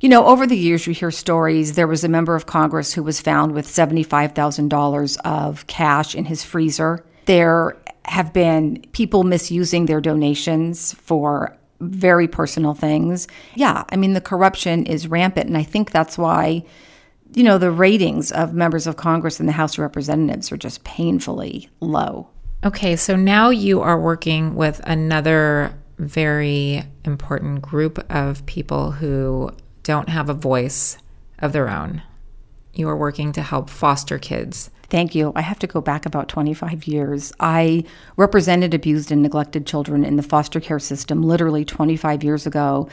[0.00, 1.74] you know, over the years, you hear stories.
[1.74, 6.42] There was a member of Congress who was found with $75,000 of cash in his
[6.42, 7.04] freezer.
[7.26, 13.28] There have been people misusing their donations for very personal things.
[13.54, 15.48] Yeah, I mean, the corruption is rampant.
[15.48, 16.64] And I think that's why,
[17.34, 20.84] you know, the ratings of members of Congress and the House of Representatives are just
[20.84, 22.28] painfully low.
[22.64, 29.50] Okay, so now you are working with another very important group of people who
[29.82, 30.98] don't have a voice
[31.38, 32.02] of their own.
[32.74, 34.70] You are working to help foster kids.
[34.90, 35.32] Thank you.
[35.36, 37.32] I have to go back about 25 years.
[37.40, 37.84] I
[38.16, 42.88] represented abused and neglected children in the foster care system literally 25 years ago,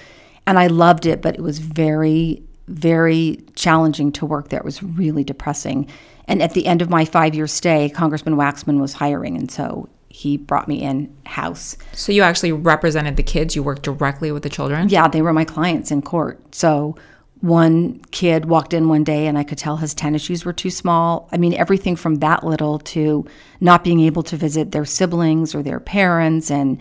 [0.46, 4.60] and I loved it, but it was very, very challenging to work there.
[4.60, 5.88] It was really depressing.
[6.28, 9.90] And at the end of my five year stay, Congressman Waxman was hiring, and so
[10.16, 11.78] he brought me in house.
[11.92, 14.88] So you actually represented the kids, you worked directly with the children?
[14.90, 16.56] Yeah, they were my clients in court.
[16.56, 16.96] So
[17.42, 20.70] one kid walked in one day and I could tell his tennis shoes were too
[20.70, 21.28] small.
[21.34, 23.26] I mean, everything from that little to
[23.60, 26.80] not being able to visit their siblings or their parents and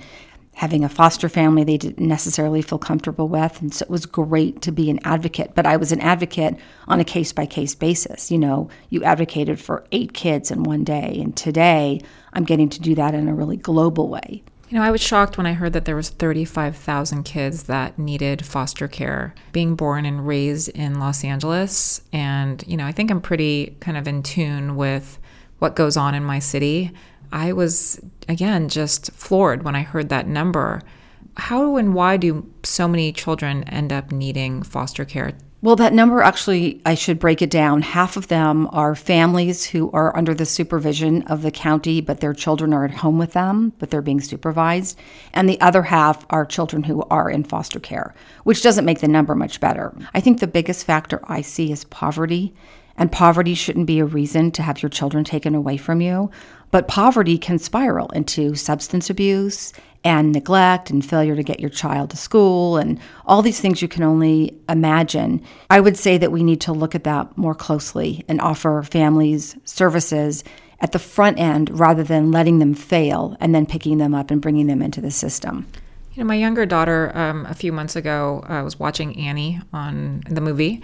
[0.54, 3.60] having a foster family they didn't necessarily feel comfortable with.
[3.60, 5.52] And so it was great to be an advocate.
[5.54, 8.30] But I was an advocate on a case by case basis.
[8.30, 11.18] You know, you advocated for eight kids in one day.
[11.20, 12.00] And today
[12.32, 14.42] I'm getting to do that in a really global way.
[14.68, 18.44] You know, I was shocked when I heard that there was 35,000 kids that needed
[18.44, 23.20] foster care being born and raised in Los Angeles and, you know, I think I'm
[23.20, 25.18] pretty kind of in tune with
[25.58, 26.92] what goes on in my city.
[27.34, 30.80] I was again just floored when I heard that number.
[31.36, 35.32] How and why do so many children end up needing foster care?
[35.60, 37.82] Well, that number actually, I should break it down.
[37.82, 42.34] Half of them are families who are under the supervision of the county, but their
[42.34, 44.96] children are at home with them, but they're being supervised.
[45.32, 49.08] And the other half are children who are in foster care, which doesn't make the
[49.08, 49.92] number much better.
[50.12, 52.54] I think the biggest factor I see is poverty.
[52.96, 56.30] And poverty shouldn't be a reason to have your children taken away from you.
[56.70, 59.72] But poverty can spiral into substance abuse
[60.04, 63.88] and neglect and failure to get your child to school and all these things you
[63.88, 65.42] can only imagine.
[65.70, 69.57] I would say that we need to look at that more closely and offer families
[69.64, 70.44] services
[70.80, 74.42] at the front end rather than letting them fail and then picking them up and
[74.42, 75.66] bringing them into the system.
[76.14, 80.22] You know, my younger daughter, um, a few months ago, uh, was watching Annie on
[80.28, 80.83] the movie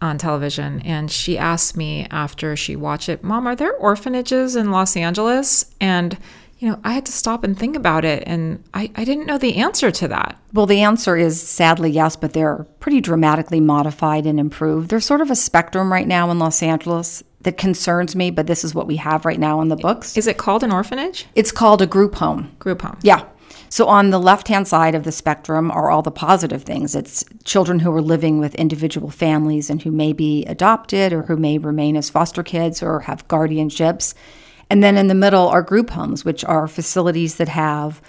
[0.00, 4.70] on television, and she asked me after she watched it, Mom, are there orphanages in
[4.70, 5.64] Los Angeles?
[5.80, 6.16] And
[6.60, 9.38] you know, I had to stop and think about it, and I, I didn't know
[9.38, 10.38] the answer to that.
[10.52, 14.90] Well, the answer is sadly yes, but they're pretty dramatically modified and improved.
[14.90, 18.62] There's sort of a spectrum right now in Los Angeles that concerns me, but this
[18.62, 20.18] is what we have right now in the books.
[20.18, 21.26] Is it called an orphanage?
[21.34, 22.54] It's called a group home.
[22.58, 22.98] Group home.
[23.02, 23.24] Yeah.
[23.68, 26.94] So on the left hand side of the spectrum are all the positive things.
[26.94, 31.36] It's children who are living with individual families and who may be adopted or who
[31.36, 34.14] may remain as foster kids or have guardianships.
[34.68, 38.00] And then in the middle are group homes, which are facilities that have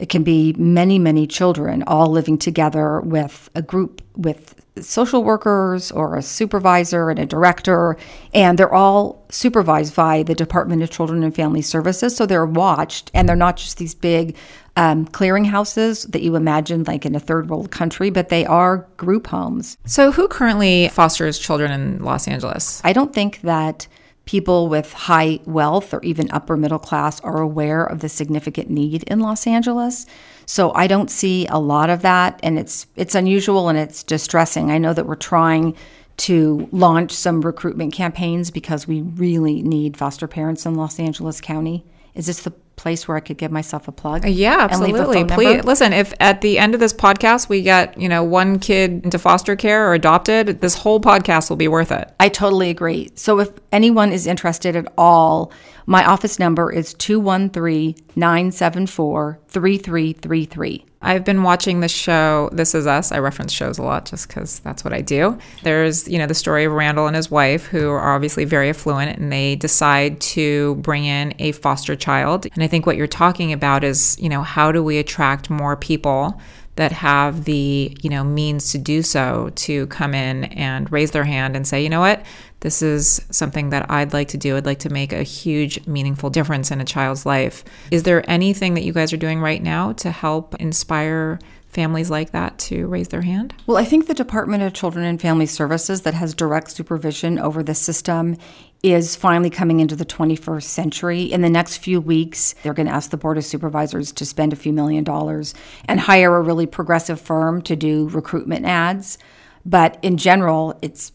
[0.00, 5.92] it can be many, many children all living together with a group with social workers
[5.92, 7.98] or a supervisor and a director,
[8.32, 12.16] and they're all supervised by the Department of Children and Family Services.
[12.16, 14.36] So they're watched, and they're not just these big
[14.80, 19.26] um, clearinghouses that you imagine like in a third world country, but they are group
[19.26, 19.76] homes.
[19.84, 22.80] So, who currently fosters children in Los Angeles?
[22.82, 23.86] I don't think that
[24.24, 29.02] people with high wealth or even upper middle class are aware of the significant need
[29.02, 30.06] in Los Angeles.
[30.46, 34.70] So I don't see a lot of that and it's it's unusual and it's distressing.
[34.70, 35.76] I know that we're trying
[36.18, 41.84] to launch some recruitment campaigns because we really need foster parents in Los Angeles County.
[42.14, 44.26] Is this the place where I could give myself a plug?
[44.26, 45.24] Yeah, absolutely.
[45.24, 45.92] Please listen.
[45.92, 49.54] If at the end of this podcast we get you know one kid into foster
[49.54, 52.10] care or adopted, this whole podcast will be worth it.
[52.18, 53.10] I totally agree.
[53.14, 55.52] So if anyone is interested at all,
[55.86, 60.84] my office number is 213 974 3333.
[61.02, 63.10] I've been watching the show This Is Us.
[63.10, 65.38] I reference shows a lot just because that's what I do.
[65.62, 69.18] There's, you know, the story of Randall and his wife, who are obviously very affluent,
[69.18, 72.46] and they decide to bring in a foster child.
[72.52, 75.74] And I think what you're talking about is, you know, how do we attract more
[75.74, 76.38] people
[76.76, 81.24] that have the, you know, means to do so to come in and raise their
[81.24, 82.24] hand and say, you know what,
[82.60, 84.56] this is something that I'd like to do.
[84.56, 87.64] I'd like to make a huge, meaningful difference in a child's life.
[87.90, 91.38] Is there anything that you guys are doing right now to help inspire
[91.70, 93.54] families like that to raise their hand?
[93.66, 97.62] Well, I think the Department of Children and Family Services, that has direct supervision over
[97.62, 98.36] the system,
[98.82, 101.22] is finally coming into the 21st century.
[101.22, 104.52] In the next few weeks, they're going to ask the Board of Supervisors to spend
[104.52, 105.54] a few million dollars
[105.86, 109.18] and hire a really progressive firm to do recruitment ads.
[109.64, 111.12] But in general, it's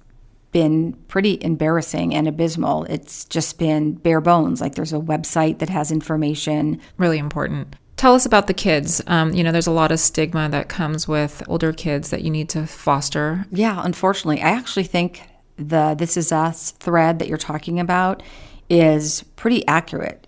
[0.56, 2.86] been pretty embarrassing and abysmal.
[2.86, 4.62] It's just been bare bones.
[4.62, 6.80] Like there's a website that has information.
[6.98, 7.76] Really important.
[7.98, 9.02] Tell us about the kids.
[9.06, 12.30] Um, you know, there's a lot of stigma that comes with older kids that you
[12.30, 13.46] need to foster.
[13.52, 14.42] Yeah, unfortunately.
[14.42, 15.24] I actually think
[15.58, 18.24] the This Is Us thread that you're talking about
[18.70, 20.26] is pretty accurate.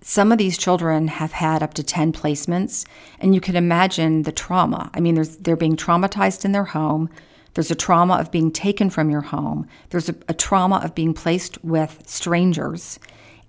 [0.00, 2.86] Some of these children have had up to 10 placements,
[3.20, 4.90] and you can imagine the trauma.
[4.94, 7.10] I mean, they're being traumatized in their home.
[7.56, 9.66] There's a trauma of being taken from your home.
[9.88, 12.98] There's a, a trauma of being placed with strangers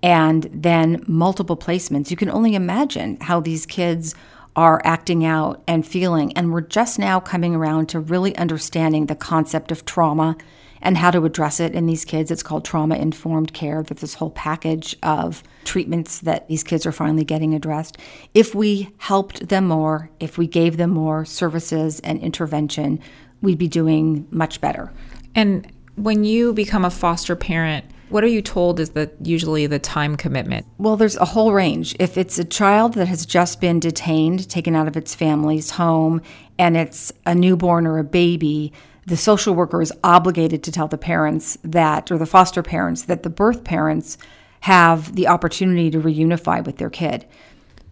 [0.02, 2.10] and then multiple placements.
[2.10, 4.16] You can only imagine how these kids
[4.56, 6.32] are acting out and feeling.
[6.38, 10.38] And we're just now coming around to really understanding the concept of trauma
[10.82, 12.32] and how to address it in these kids.
[12.32, 13.84] It's called trauma informed care.
[13.84, 17.98] There's this whole package of treatments that these kids are finally getting addressed.
[18.34, 23.02] If we helped them more, if we gave them more services and intervention,
[23.42, 24.92] we'd be doing much better.
[25.36, 29.80] And when you become a foster parent, what are you told is the usually the
[29.80, 30.66] time commitment?
[30.78, 31.96] Well, there's a whole range.
[32.00, 36.22] If it's a child that has just been detained, taken out of its family's home,
[36.58, 38.72] and it's a newborn or a baby,
[39.06, 43.24] the social worker is obligated to tell the parents that, or the foster parents, that
[43.24, 44.18] the birth parents
[44.62, 47.26] have the opportunity to reunify with their kid.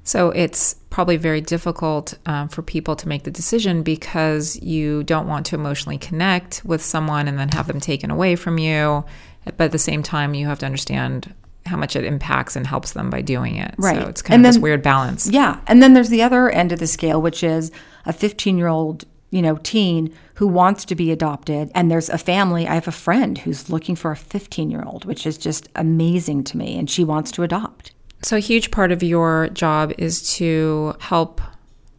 [0.05, 5.27] So it's probably very difficult um, for people to make the decision because you don't
[5.27, 9.03] want to emotionally connect with someone and then have them taken away from you.
[9.45, 11.33] But at the same time, you have to understand
[11.65, 13.73] how much it impacts and helps them by doing it.
[13.77, 13.99] Right.
[13.99, 15.27] So it's kind and of then, this weird balance.
[15.27, 15.59] Yeah.
[15.65, 17.71] And then there's the other end of the scale, which is
[18.05, 21.69] a 15 year old you know, teen who wants to be adopted.
[21.75, 22.67] And there's a family.
[22.67, 26.43] I have a friend who's looking for a 15 year old, which is just amazing
[26.45, 26.77] to me.
[26.77, 27.91] And she wants to adopt.
[28.26, 31.41] So, a huge part of your job is to help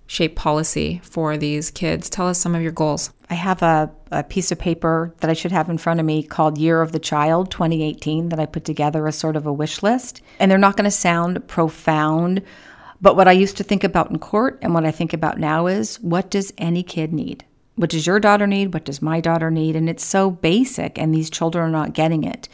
[0.08, 2.10] shape policy for these kids.
[2.10, 3.12] Tell us some of your goals.
[3.30, 6.24] I have a, a, piece of paper that I should have in front of me
[6.24, 9.84] called Year of the Child 2018 that I put together as sort of a wish
[9.84, 10.20] list.
[10.40, 12.42] And they're not going to sound profound,
[13.00, 15.68] but what I used to think about in court and what I think about now
[15.68, 17.44] is what does any kid need?
[17.76, 18.74] What does your daughter need?
[18.74, 19.76] What does my daughter need?
[19.76, 22.48] And it's so basic, and these children are not getting it.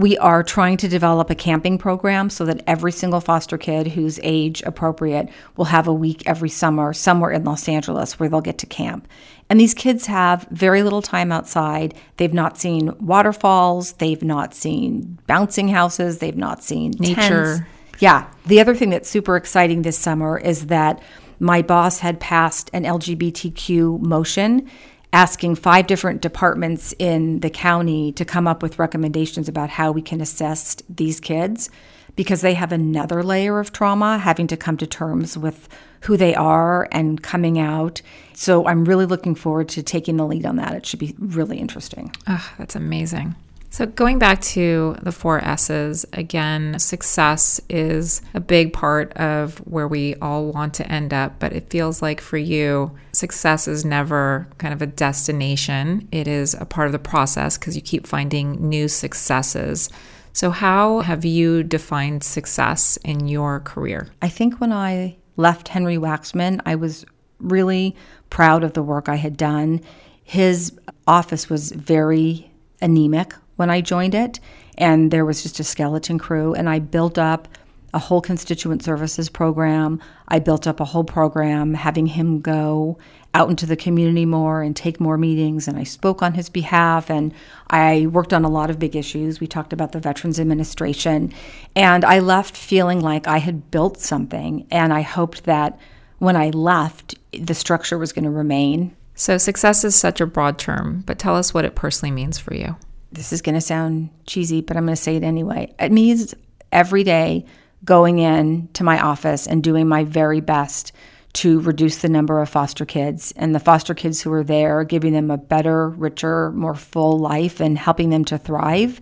[0.00, 4.18] We are trying to develop a camping program so that every single foster kid who's
[4.22, 5.28] age appropriate
[5.58, 9.06] will have a week every summer somewhere in Los Angeles where they'll get to camp.
[9.50, 11.92] And these kids have very little time outside.
[12.16, 17.56] They've not seen waterfalls, they've not seen bouncing houses, they've not seen nature.
[17.56, 17.60] Tents.
[17.98, 18.26] Yeah.
[18.46, 21.02] The other thing that's super exciting this summer is that
[21.40, 24.66] my boss had passed an LGBTQ motion
[25.12, 30.02] asking five different departments in the county to come up with recommendations about how we
[30.02, 31.68] can assess these kids
[32.16, 35.68] because they have another layer of trauma having to come to terms with
[36.02, 38.02] who they are and coming out.
[38.34, 40.74] So I'm really looking forward to taking the lead on that.
[40.74, 42.14] It should be really interesting.
[42.26, 43.34] Oh, that's amazing.
[43.72, 49.86] So, going back to the four S's, again, success is a big part of where
[49.86, 51.38] we all want to end up.
[51.38, 56.54] But it feels like for you, success is never kind of a destination, it is
[56.54, 59.88] a part of the process because you keep finding new successes.
[60.32, 64.08] So, how have you defined success in your career?
[64.20, 67.06] I think when I left Henry Waxman, I was
[67.38, 67.94] really
[68.30, 69.80] proud of the work I had done.
[70.24, 70.72] His
[71.06, 72.50] office was very
[72.82, 74.40] anemic when I joined it.
[74.78, 76.54] and there was just a skeleton crew.
[76.54, 77.46] And I built up
[77.92, 80.00] a whole constituent services program.
[80.28, 82.96] I built up a whole program having him go
[83.34, 85.68] out into the community more and take more meetings.
[85.68, 87.34] And I spoke on his behalf and
[87.68, 89.40] I worked on a lot of big issues.
[89.40, 91.30] We talked about the Veterans Administration.
[91.76, 94.66] And I left feeling like I had built something.
[94.70, 95.78] And I hoped that
[96.18, 98.96] when I left, the structure was going to remain.
[99.14, 102.54] So, success is such a broad term, but tell us what it personally means for
[102.54, 102.76] you.
[103.12, 105.74] This is going to sound cheesy, but I'm going to say it anyway.
[105.78, 106.34] It means
[106.70, 107.44] every day
[107.84, 110.92] going in to my office and doing my very best
[111.32, 115.12] to reduce the number of foster kids and the foster kids who are there, giving
[115.12, 119.00] them a better, richer, more full life and helping them to thrive.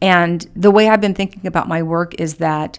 [0.00, 2.78] And the way I've been thinking about my work is that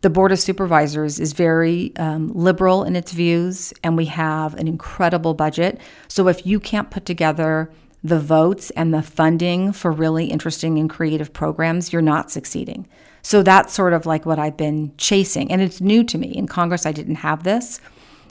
[0.00, 4.68] the Board of Supervisors is very um, liberal in its views, and we have an
[4.68, 5.80] incredible budget.
[6.08, 7.70] So if you can't put together
[8.04, 12.86] the votes and the funding for really interesting and creative programs, you're not succeeding.
[13.22, 15.50] So that's sort of like what I've been chasing.
[15.50, 16.28] And it's new to me.
[16.28, 17.80] In Congress, I didn't have this.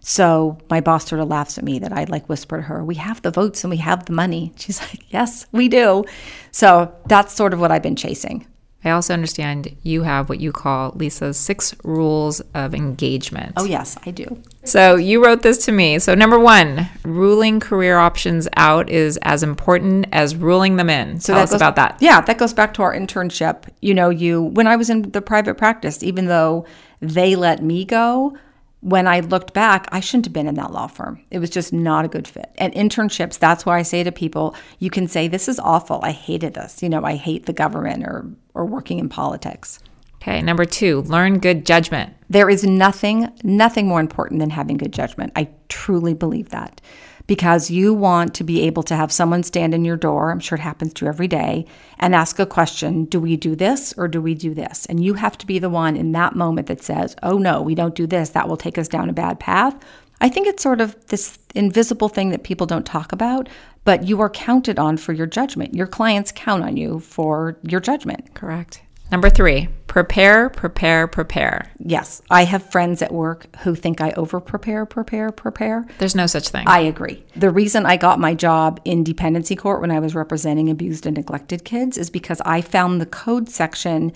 [0.02, 2.96] So my boss sort of laughs at me that I like whisper to her, We
[2.96, 4.54] have the votes and we have the money.
[4.58, 6.06] She's like, Yes, we do.
[6.52, 8.46] So that's sort of what I've been chasing.
[8.86, 13.54] I also understand you have what you call Lisa's six rules of engagement.
[13.56, 14.44] Oh, yes, I do.
[14.66, 16.00] So you wrote this to me.
[16.00, 21.20] So, number one, ruling career options out is as important as ruling them in.
[21.20, 21.98] So, Tell goes, about that.
[22.00, 23.64] Yeah, that goes back to our internship.
[23.82, 26.66] You know, you, when I was in the private practice, even though
[27.02, 28.38] they let me go,
[28.80, 31.22] when I looked back, I shouldn't have been in that law firm.
[31.32, 32.52] It was just not a good fit.
[32.58, 36.00] And internships, that's why I say to people, you can say, This is awful.
[36.04, 36.82] I hated this.
[36.82, 39.80] You know, I hate the government or, or working in politics.
[40.24, 42.14] Okay, number two, learn good judgment.
[42.30, 45.34] There is nothing, nothing more important than having good judgment.
[45.36, 46.80] I truly believe that
[47.28, 50.58] because you want to be able to have someone stand in your door, I'm sure
[50.58, 51.66] it happens to you every day,
[52.00, 54.86] and ask a question Do we do this or do we do this?
[54.86, 57.76] And you have to be the one in that moment that says, Oh no, we
[57.76, 58.30] don't do this.
[58.30, 59.78] That will take us down a bad path.
[60.22, 63.50] I think it's sort of this invisible thing that people don't talk about,
[63.84, 65.74] but you are counted on for your judgment.
[65.74, 68.34] Your clients count on you for your judgment.
[68.36, 68.82] Correct.
[69.14, 71.72] Number three, prepare, prepare, prepare.
[71.78, 75.86] Yes, I have friends at work who think I over prepare, prepare, prepare.
[76.00, 76.68] There's no such thing.
[76.68, 77.24] I agree.
[77.36, 81.16] The reason I got my job in dependency court when I was representing abused and
[81.16, 84.14] neglected kids is because I found the code section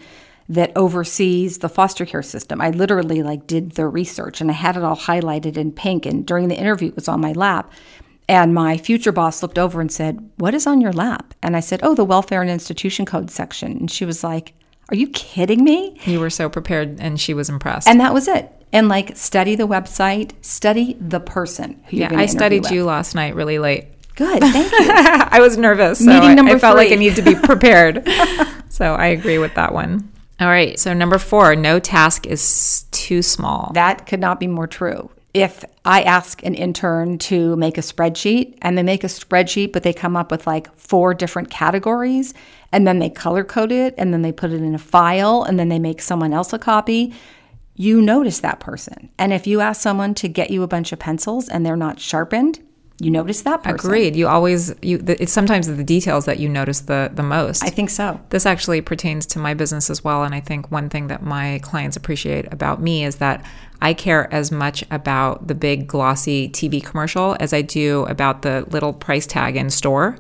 [0.50, 2.60] that oversees the foster care system.
[2.60, 6.26] I literally like did the research and I had it all highlighted in pink and
[6.26, 7.72] during the interview it was on my lap.
[8.28, 11.36] And my future boss looked over and said, What is on your lap?
[11.44, 13.74] And I said, Oh, the welfare and institution code section.
[13.74, 14.54] And she was like,
[14.90, 16.00] are you kidding me?
[16.06, 17.88] You were so prepared, and she was impressed.
[17.88, 18.52] And that was it.
[18.72, 21.82] And like, study the website, study the person.
[21.90, 22.72] yeah, I studied with.
[22.72, 23.88] you last night really late.
[24.16, 24.88] Good, thank you.
[24.90, 28.08] I was nervous, so Meeting number I, I felt like I need to be prepared.
[28.70, 30.12] so I agree with that one.
[30.40, 33.72] All right, so number four, no task is too small.
[33.74, 38.58] That could not be more true if I ask an intern to make a spreadsheet
[38.62, 42.34] and they make a spreadsheet, but they come up with like four different categories
[42.72, 45.60] and then they color code it and then they put it in a file and
[45.60, 47.14] then they make someone else a copy,
[47.76, 49.10] you notice that person.
[49.18, 52.00] And if you ask someone to get you a bunch of pencils and they're not
[52.00, 52.60] sharpened,
[53.00, 53.76] you notice that person.
[53.76, 54.16] Agreed.
[54.16, 55.04] You always you.
[55.06, 57.64] It's sometimes the details that you notice the the most.
[57.64, 58.20] I think so.
[58.30, 61.60] This actually pertains to my business as well, and I think one thing that my
[61.62, 63.46] clients appreciate about me is that
[63.84, 68.66] I care as much about the big glossy TV commercial as I do about the
[68.72, 70.18] little price tag in store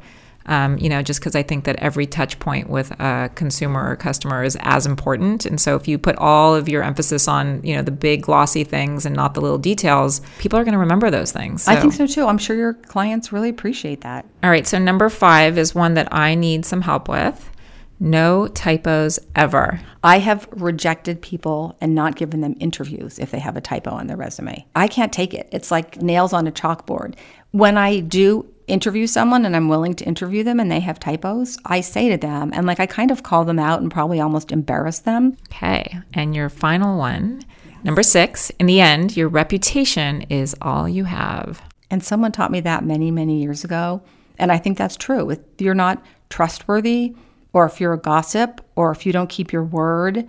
[0.47, 3.95] um, you know, just because I think that every touch point with a consumer or
[3.95, 5.45] customer is as important.
[5.45, 8.63] And so if you put all of your emphasis on, you know, the big glossy
[8.63, 11.63] things and not the little details, people are going to remember those things.
[11.63, 11.71] So.
[11.71, 12.25] I think so too.
[12.25, 14.25] I'm sure your clients really appreciate that.
[14.43, 14.65] All right.
[14.65, 17.51] So number five is one that I need some help with.
[17.99, 19.81] No typos ever.
[20.03, 24.05] I have rejected people and not given them interviews if they have a typo on
[24.05, 24.65] their resume.
[24.75, 25.49] I can't take it.
[25.51, 27.15] It's like nails on a chalkboard.
[27.51, 31.57] When I do interview someone and I'm willing to interview them and they have typos,
[31.65, 34.51] I say to them and like I kind of call them out and probably almost
[34.51, 35.37] embarrass them.
[35.47, 35.97] Okay.
[36.13, 37.83] And your final one, yes.
[37.83, 41.61] number six, in the end, your reputation is all you have.
[41.89, 44.01] And someone taught me that many, many years ago.
[44.37, 45.29] And I think that's true.
[45.29, 47.15] If you're not trustworthy,
[47.53, 50.27] or if you're a gossip, or if you don't keep your word,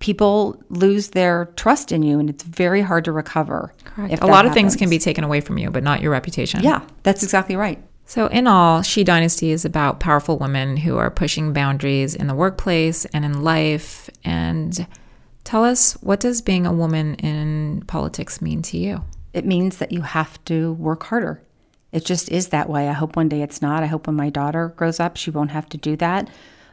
[0.00, 3.72] people lose their trust in you and it's very hard to recover.
[3.84, 4.22] Correct.
[4.22, 6.62] A lot of things can be taken away from you, but not your reputation.
[6.62, 7.80] Yeah, that's exactly right.
[8.06, 12.34] So, in all, She Dynasty is about powerful women who are pushing boundaries in the
[12.34, 14.10] workplace and in life.
[14.24, 14.84] And
[15.44, 19.04] tell us, what does being a woman in politics mean to you?
[19.32, 21.40] It means that you have to work harder.
[21.92, 22.88] It just is that way.
[22.88, 23.84] I hope one day it's not.
[23.84, 26.28] I hope when my daughter grows up, she won't have to do that.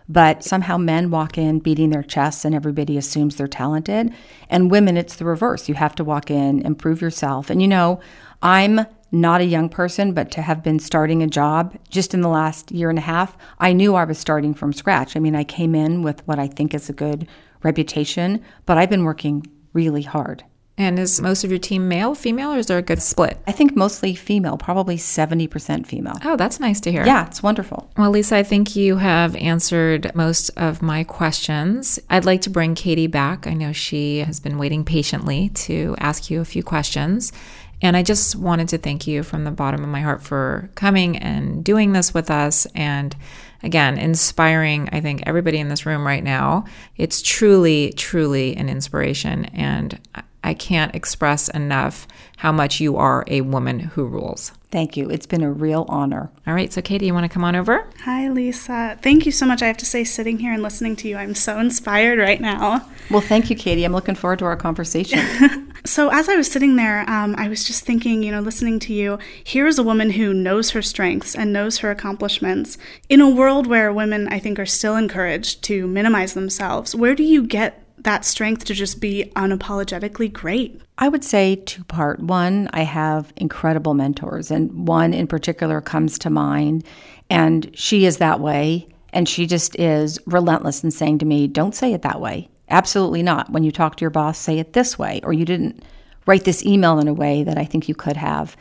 [0.10, 4.14] But somehow men walk in beating their chests and everybody assumes they're talented.
[4.50, 5.68] And women, it's the reverse.
[5.68, 7.50] You have to walk in, improve yourself.
[7.50, 8.00] And you know,
[8.42, 12.28] I'm not a young person, but to have been starting a job just in the
[12.28, 15.16] last year and a half, I knew I was starting from scratch.
[15.16, 17.28] I mean, I came in with what I think is a good
[17.64, 20.44] reputation, but I've been working really hard.
[20.80, 23.40] And is most of your team male, female, or is there a good split?
[23.48, 26.14] I think mostly female, probably 70% female.
[26.24, 27.04] Oh, that's nice to hear.
[27.04, 27.90] Yeah, it's wonderful.
[27.98, 31.98] Well, Lisa, I think you have answered most of my questions.
[32.12, 33.48] I'd like to bring Katie back.
[33.48, 37.34] I know she has been waiting patiently to ask you a few questions.
[37.82, 41.18] And I just wanted to thank you from the bottom of my heart for coming
[41.18, 42.68] and doing this with us.
[42.76, 43.16] And
[43.64, 46.66] again, inspiring, I think, everybody in this room right now.
[46.98, 49.46] It's truly, truly an inspiration.
[49.46, 50.00] And
[50.48, 54.54] I can't express enough how much you are a woman who rules.
[54.72, 55.10] Thank you.
[55.10, 56.32] It's been a real honor.
[56.48, 56.72] All right.
[56.72, 57.86] So, Katie, you want to come on over?
[58.06, 58.98] Hi, Lisa.
[59.02, 59.62] Thank you so much.
[59.62, 62.88] I have to say, sitting here and listening to you, I'm so inspired right now.
[63.12, 63.84] Well, thank you, Katie.
[63.84, 65.74] I'm looking forward to our conversation.
[65.86, 68.94] so, as I was sitting there, um, I was just thinking, you know, listening to
[68.94, 72.78] you, here is a woman who knows her strengths and knows her accomplishments.
[73.10, 77.24] In a world where women, I think, are still encouraged to minimize themselves, where do
[77.24, 80.82] you get that strength to just be unapologetically great?
[80.98, 82.20] I would say two part.
[82.20, 86.84] One, I have incredible mentors, and one in particular comes to mind,
[87.30, 88.88] and she is that way.
[89.14, 92.50] And she just is relentless in saying to me, Don't say it that way.
[92.70, 93.50] Absolutely not.
[93.50, 95.82] When you talk to your boss, say it this way, or you didn't
[96.26, 98.58] write this email in a way that I think you could have.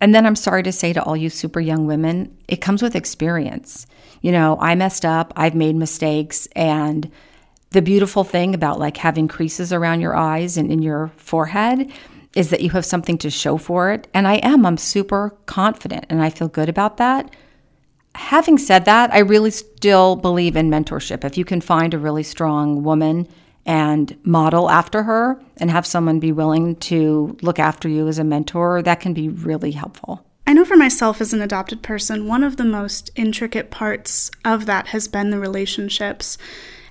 [0.00, 2.96] And then I'm sorry to say to all you super young women, it comes with
[2.96, 3.86] experience.
[4.22, 7.10] You know, I messed up, I've made mistakes, and
[7.70, 11.90] the beautiful thing about like having creases around your eyes and in your forehead
[12.34, 14.08] is that you have something to show for it.
[14.14, 17.34] And I am, I'm super confident and I feel good about that.
[18.16, 21.24] Having said that, I really still believe in mentorship.
[21.24, 23.28] If you can find a really strong woman
[23.66, 28.24] and model after her and have someone be willing to look after you as a
[28.24, 30.24] mentor, that can be really helpful.
[30.46, 34.66] I know for myself as an adopted person, one of the most intricate parts of
[34.66, 36.36] that has been the relationships.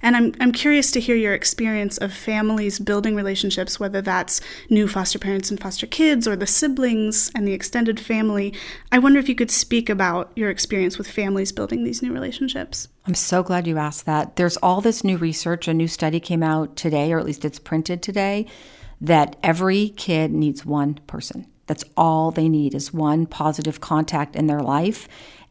[0.02, 4.88] And I'm, I'm curious to hear your experience of families building relationships, whether that's new
[4.88, 8.54] foster parents and foster kids or the siblings and the extended family.
[8.91, 12.88] I wonder if you could speak about your experience with families building these new relationships.
[13.06, 14.36] I'm so glad you asked that.
[14.36, 15.68] There's all this new research.
[15.68, 18.45] A new study came out today, or at least it's printed today,
[19.02, 21.47] that every kid needs one person.
[21.68, 25.08] That's all they need is one positive contact in their life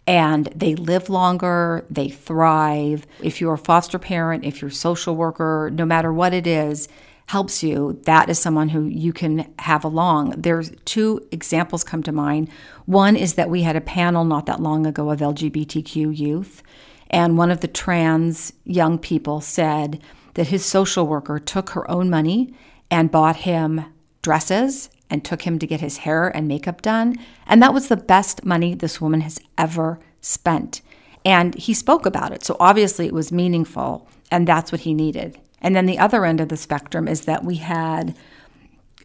[0.08, 3.06] and they live longer, they thrive.
[3.22, 6.88] If you're a foster parent, if you're a social worker, no matter what it is,
[7.26, 10.30] helps you, that is someone who you can have along.
[10.30, 12.48] There's two examples come to mind.
[12.86, 16.62] One is that we had a panel not that long ago of LGBTQ youth,
[17.10, 20.02] and one of the trans young people said
[20.34, 22.54] that his social worker took her own money
[22.90, 23.84] and bought him
[24.22, 27.16] dresses and took him to get his hair and makeup done.
[27.46, 30.82] And that was the best money this woman has ever spent.
[31.24, 32.44] And he spoke about it.
[32.44, 35.38] So obviously it was meaningful, and that's what he needed.
[35.60, 38.16] And then the other end of the spectrum is that we had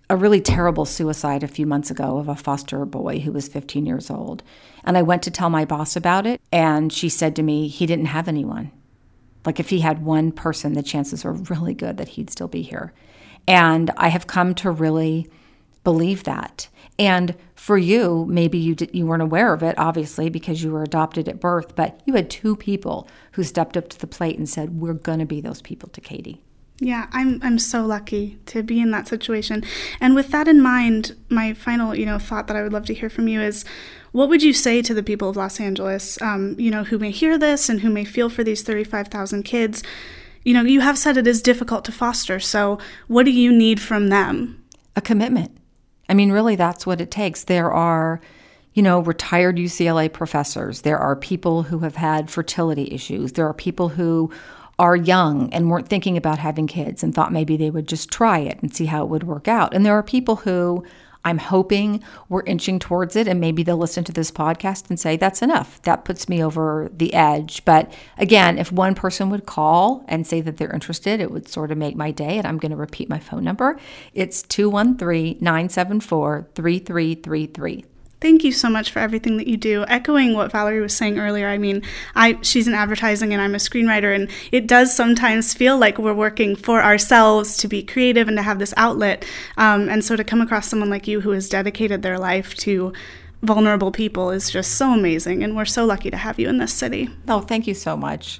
[0.10, 3.86] a really terrible suicide a few months ago of a foster boy who was 15
[3.86, 4.44] years old.
[4.84, 7.86] And I went to tell my boss about it, and she said to me, he
[7.86, 8.72] didn't have anyone.
[9.46, 12.62] Like if he had one person, the chances are really good that he'd still be
[12.62, 12.94] here.
[13.48, 15.30] And I have come to really
[15.84, 16.68] believe that.
[17.00, 20.84] And for you, maybe you did, you weren't aware of it, obviously, because you were
[20.84, 24.48] adopted at birth, but you had two people who stepped up to the plate and
[24.48, 26.42] said, "We're going to be those people to Katie."
[26.80, 29.64] Yeah, I'm I'm so lucky to be in that situation.
[30.02, 32.94] And with that in mind, my final, you know, thought that I would love to
[32.94, 33.64] hear from you is
[34.12, 37.12] what would you say to the people of Los Angeles, um, you know, who may
[37.12, 39.82] hear this and who may feel for these 35,000 kids?
[40.44, 42.78] You know, you have said it is difficult to foster, so
[43.08, 44.62] what do you need from them?
[44.96, 45.58] A commitment
[46.10, 47.46] I mean, really, that's what it takes.
[47.46, 48.22] There are,
[48.74, 50.82] you know, retired UCLA professors.
[50.82, 53.34] There are people who have had fertility issues.
[53.34, 54.32] There are people who
[54.80, 58.40] are young and weren't thinking about having kids and thought maybe they would just try
[58.40, 59.74] it and see how it would work out.
[59.74, 60.84] And there are people who
[61.26, 65.18] I'm hoping we're inching towards it, and maybe they'll listen to this podcast and say,
[65.18, 65.82] That's enough.
[65.84, 67.64] That puts me over the edge.
[67.66, 71.72] But again, if one person would call and say that they're interested, it would sort
[71.72, 72.38] of make my day.
[72.38, 73.78] And I'm going to repeat my phone number
[74.14, 77.86] it's 213 974 3333.
[78.24, 79.84] Thank you so much for everything that you do.
[79.90, 81.82] Echoing what Valerie was saying earlier, I mean,
[82.16, 86.14] I she's in advertising and I'm a screenwriter and it does sometimes feel like we're
[86.14, 89.26] working for ourselves to be creative and to have this outlet.
[89.58, 92.94] Um, and so to come across someone like you who has dedicated their life to
[93.42, 96.72] vulnerable people is just so amazing and we're so lucky to have you in this
[96.74, 97.10] city.
[97.28, 98.40] Oh, thank you so much.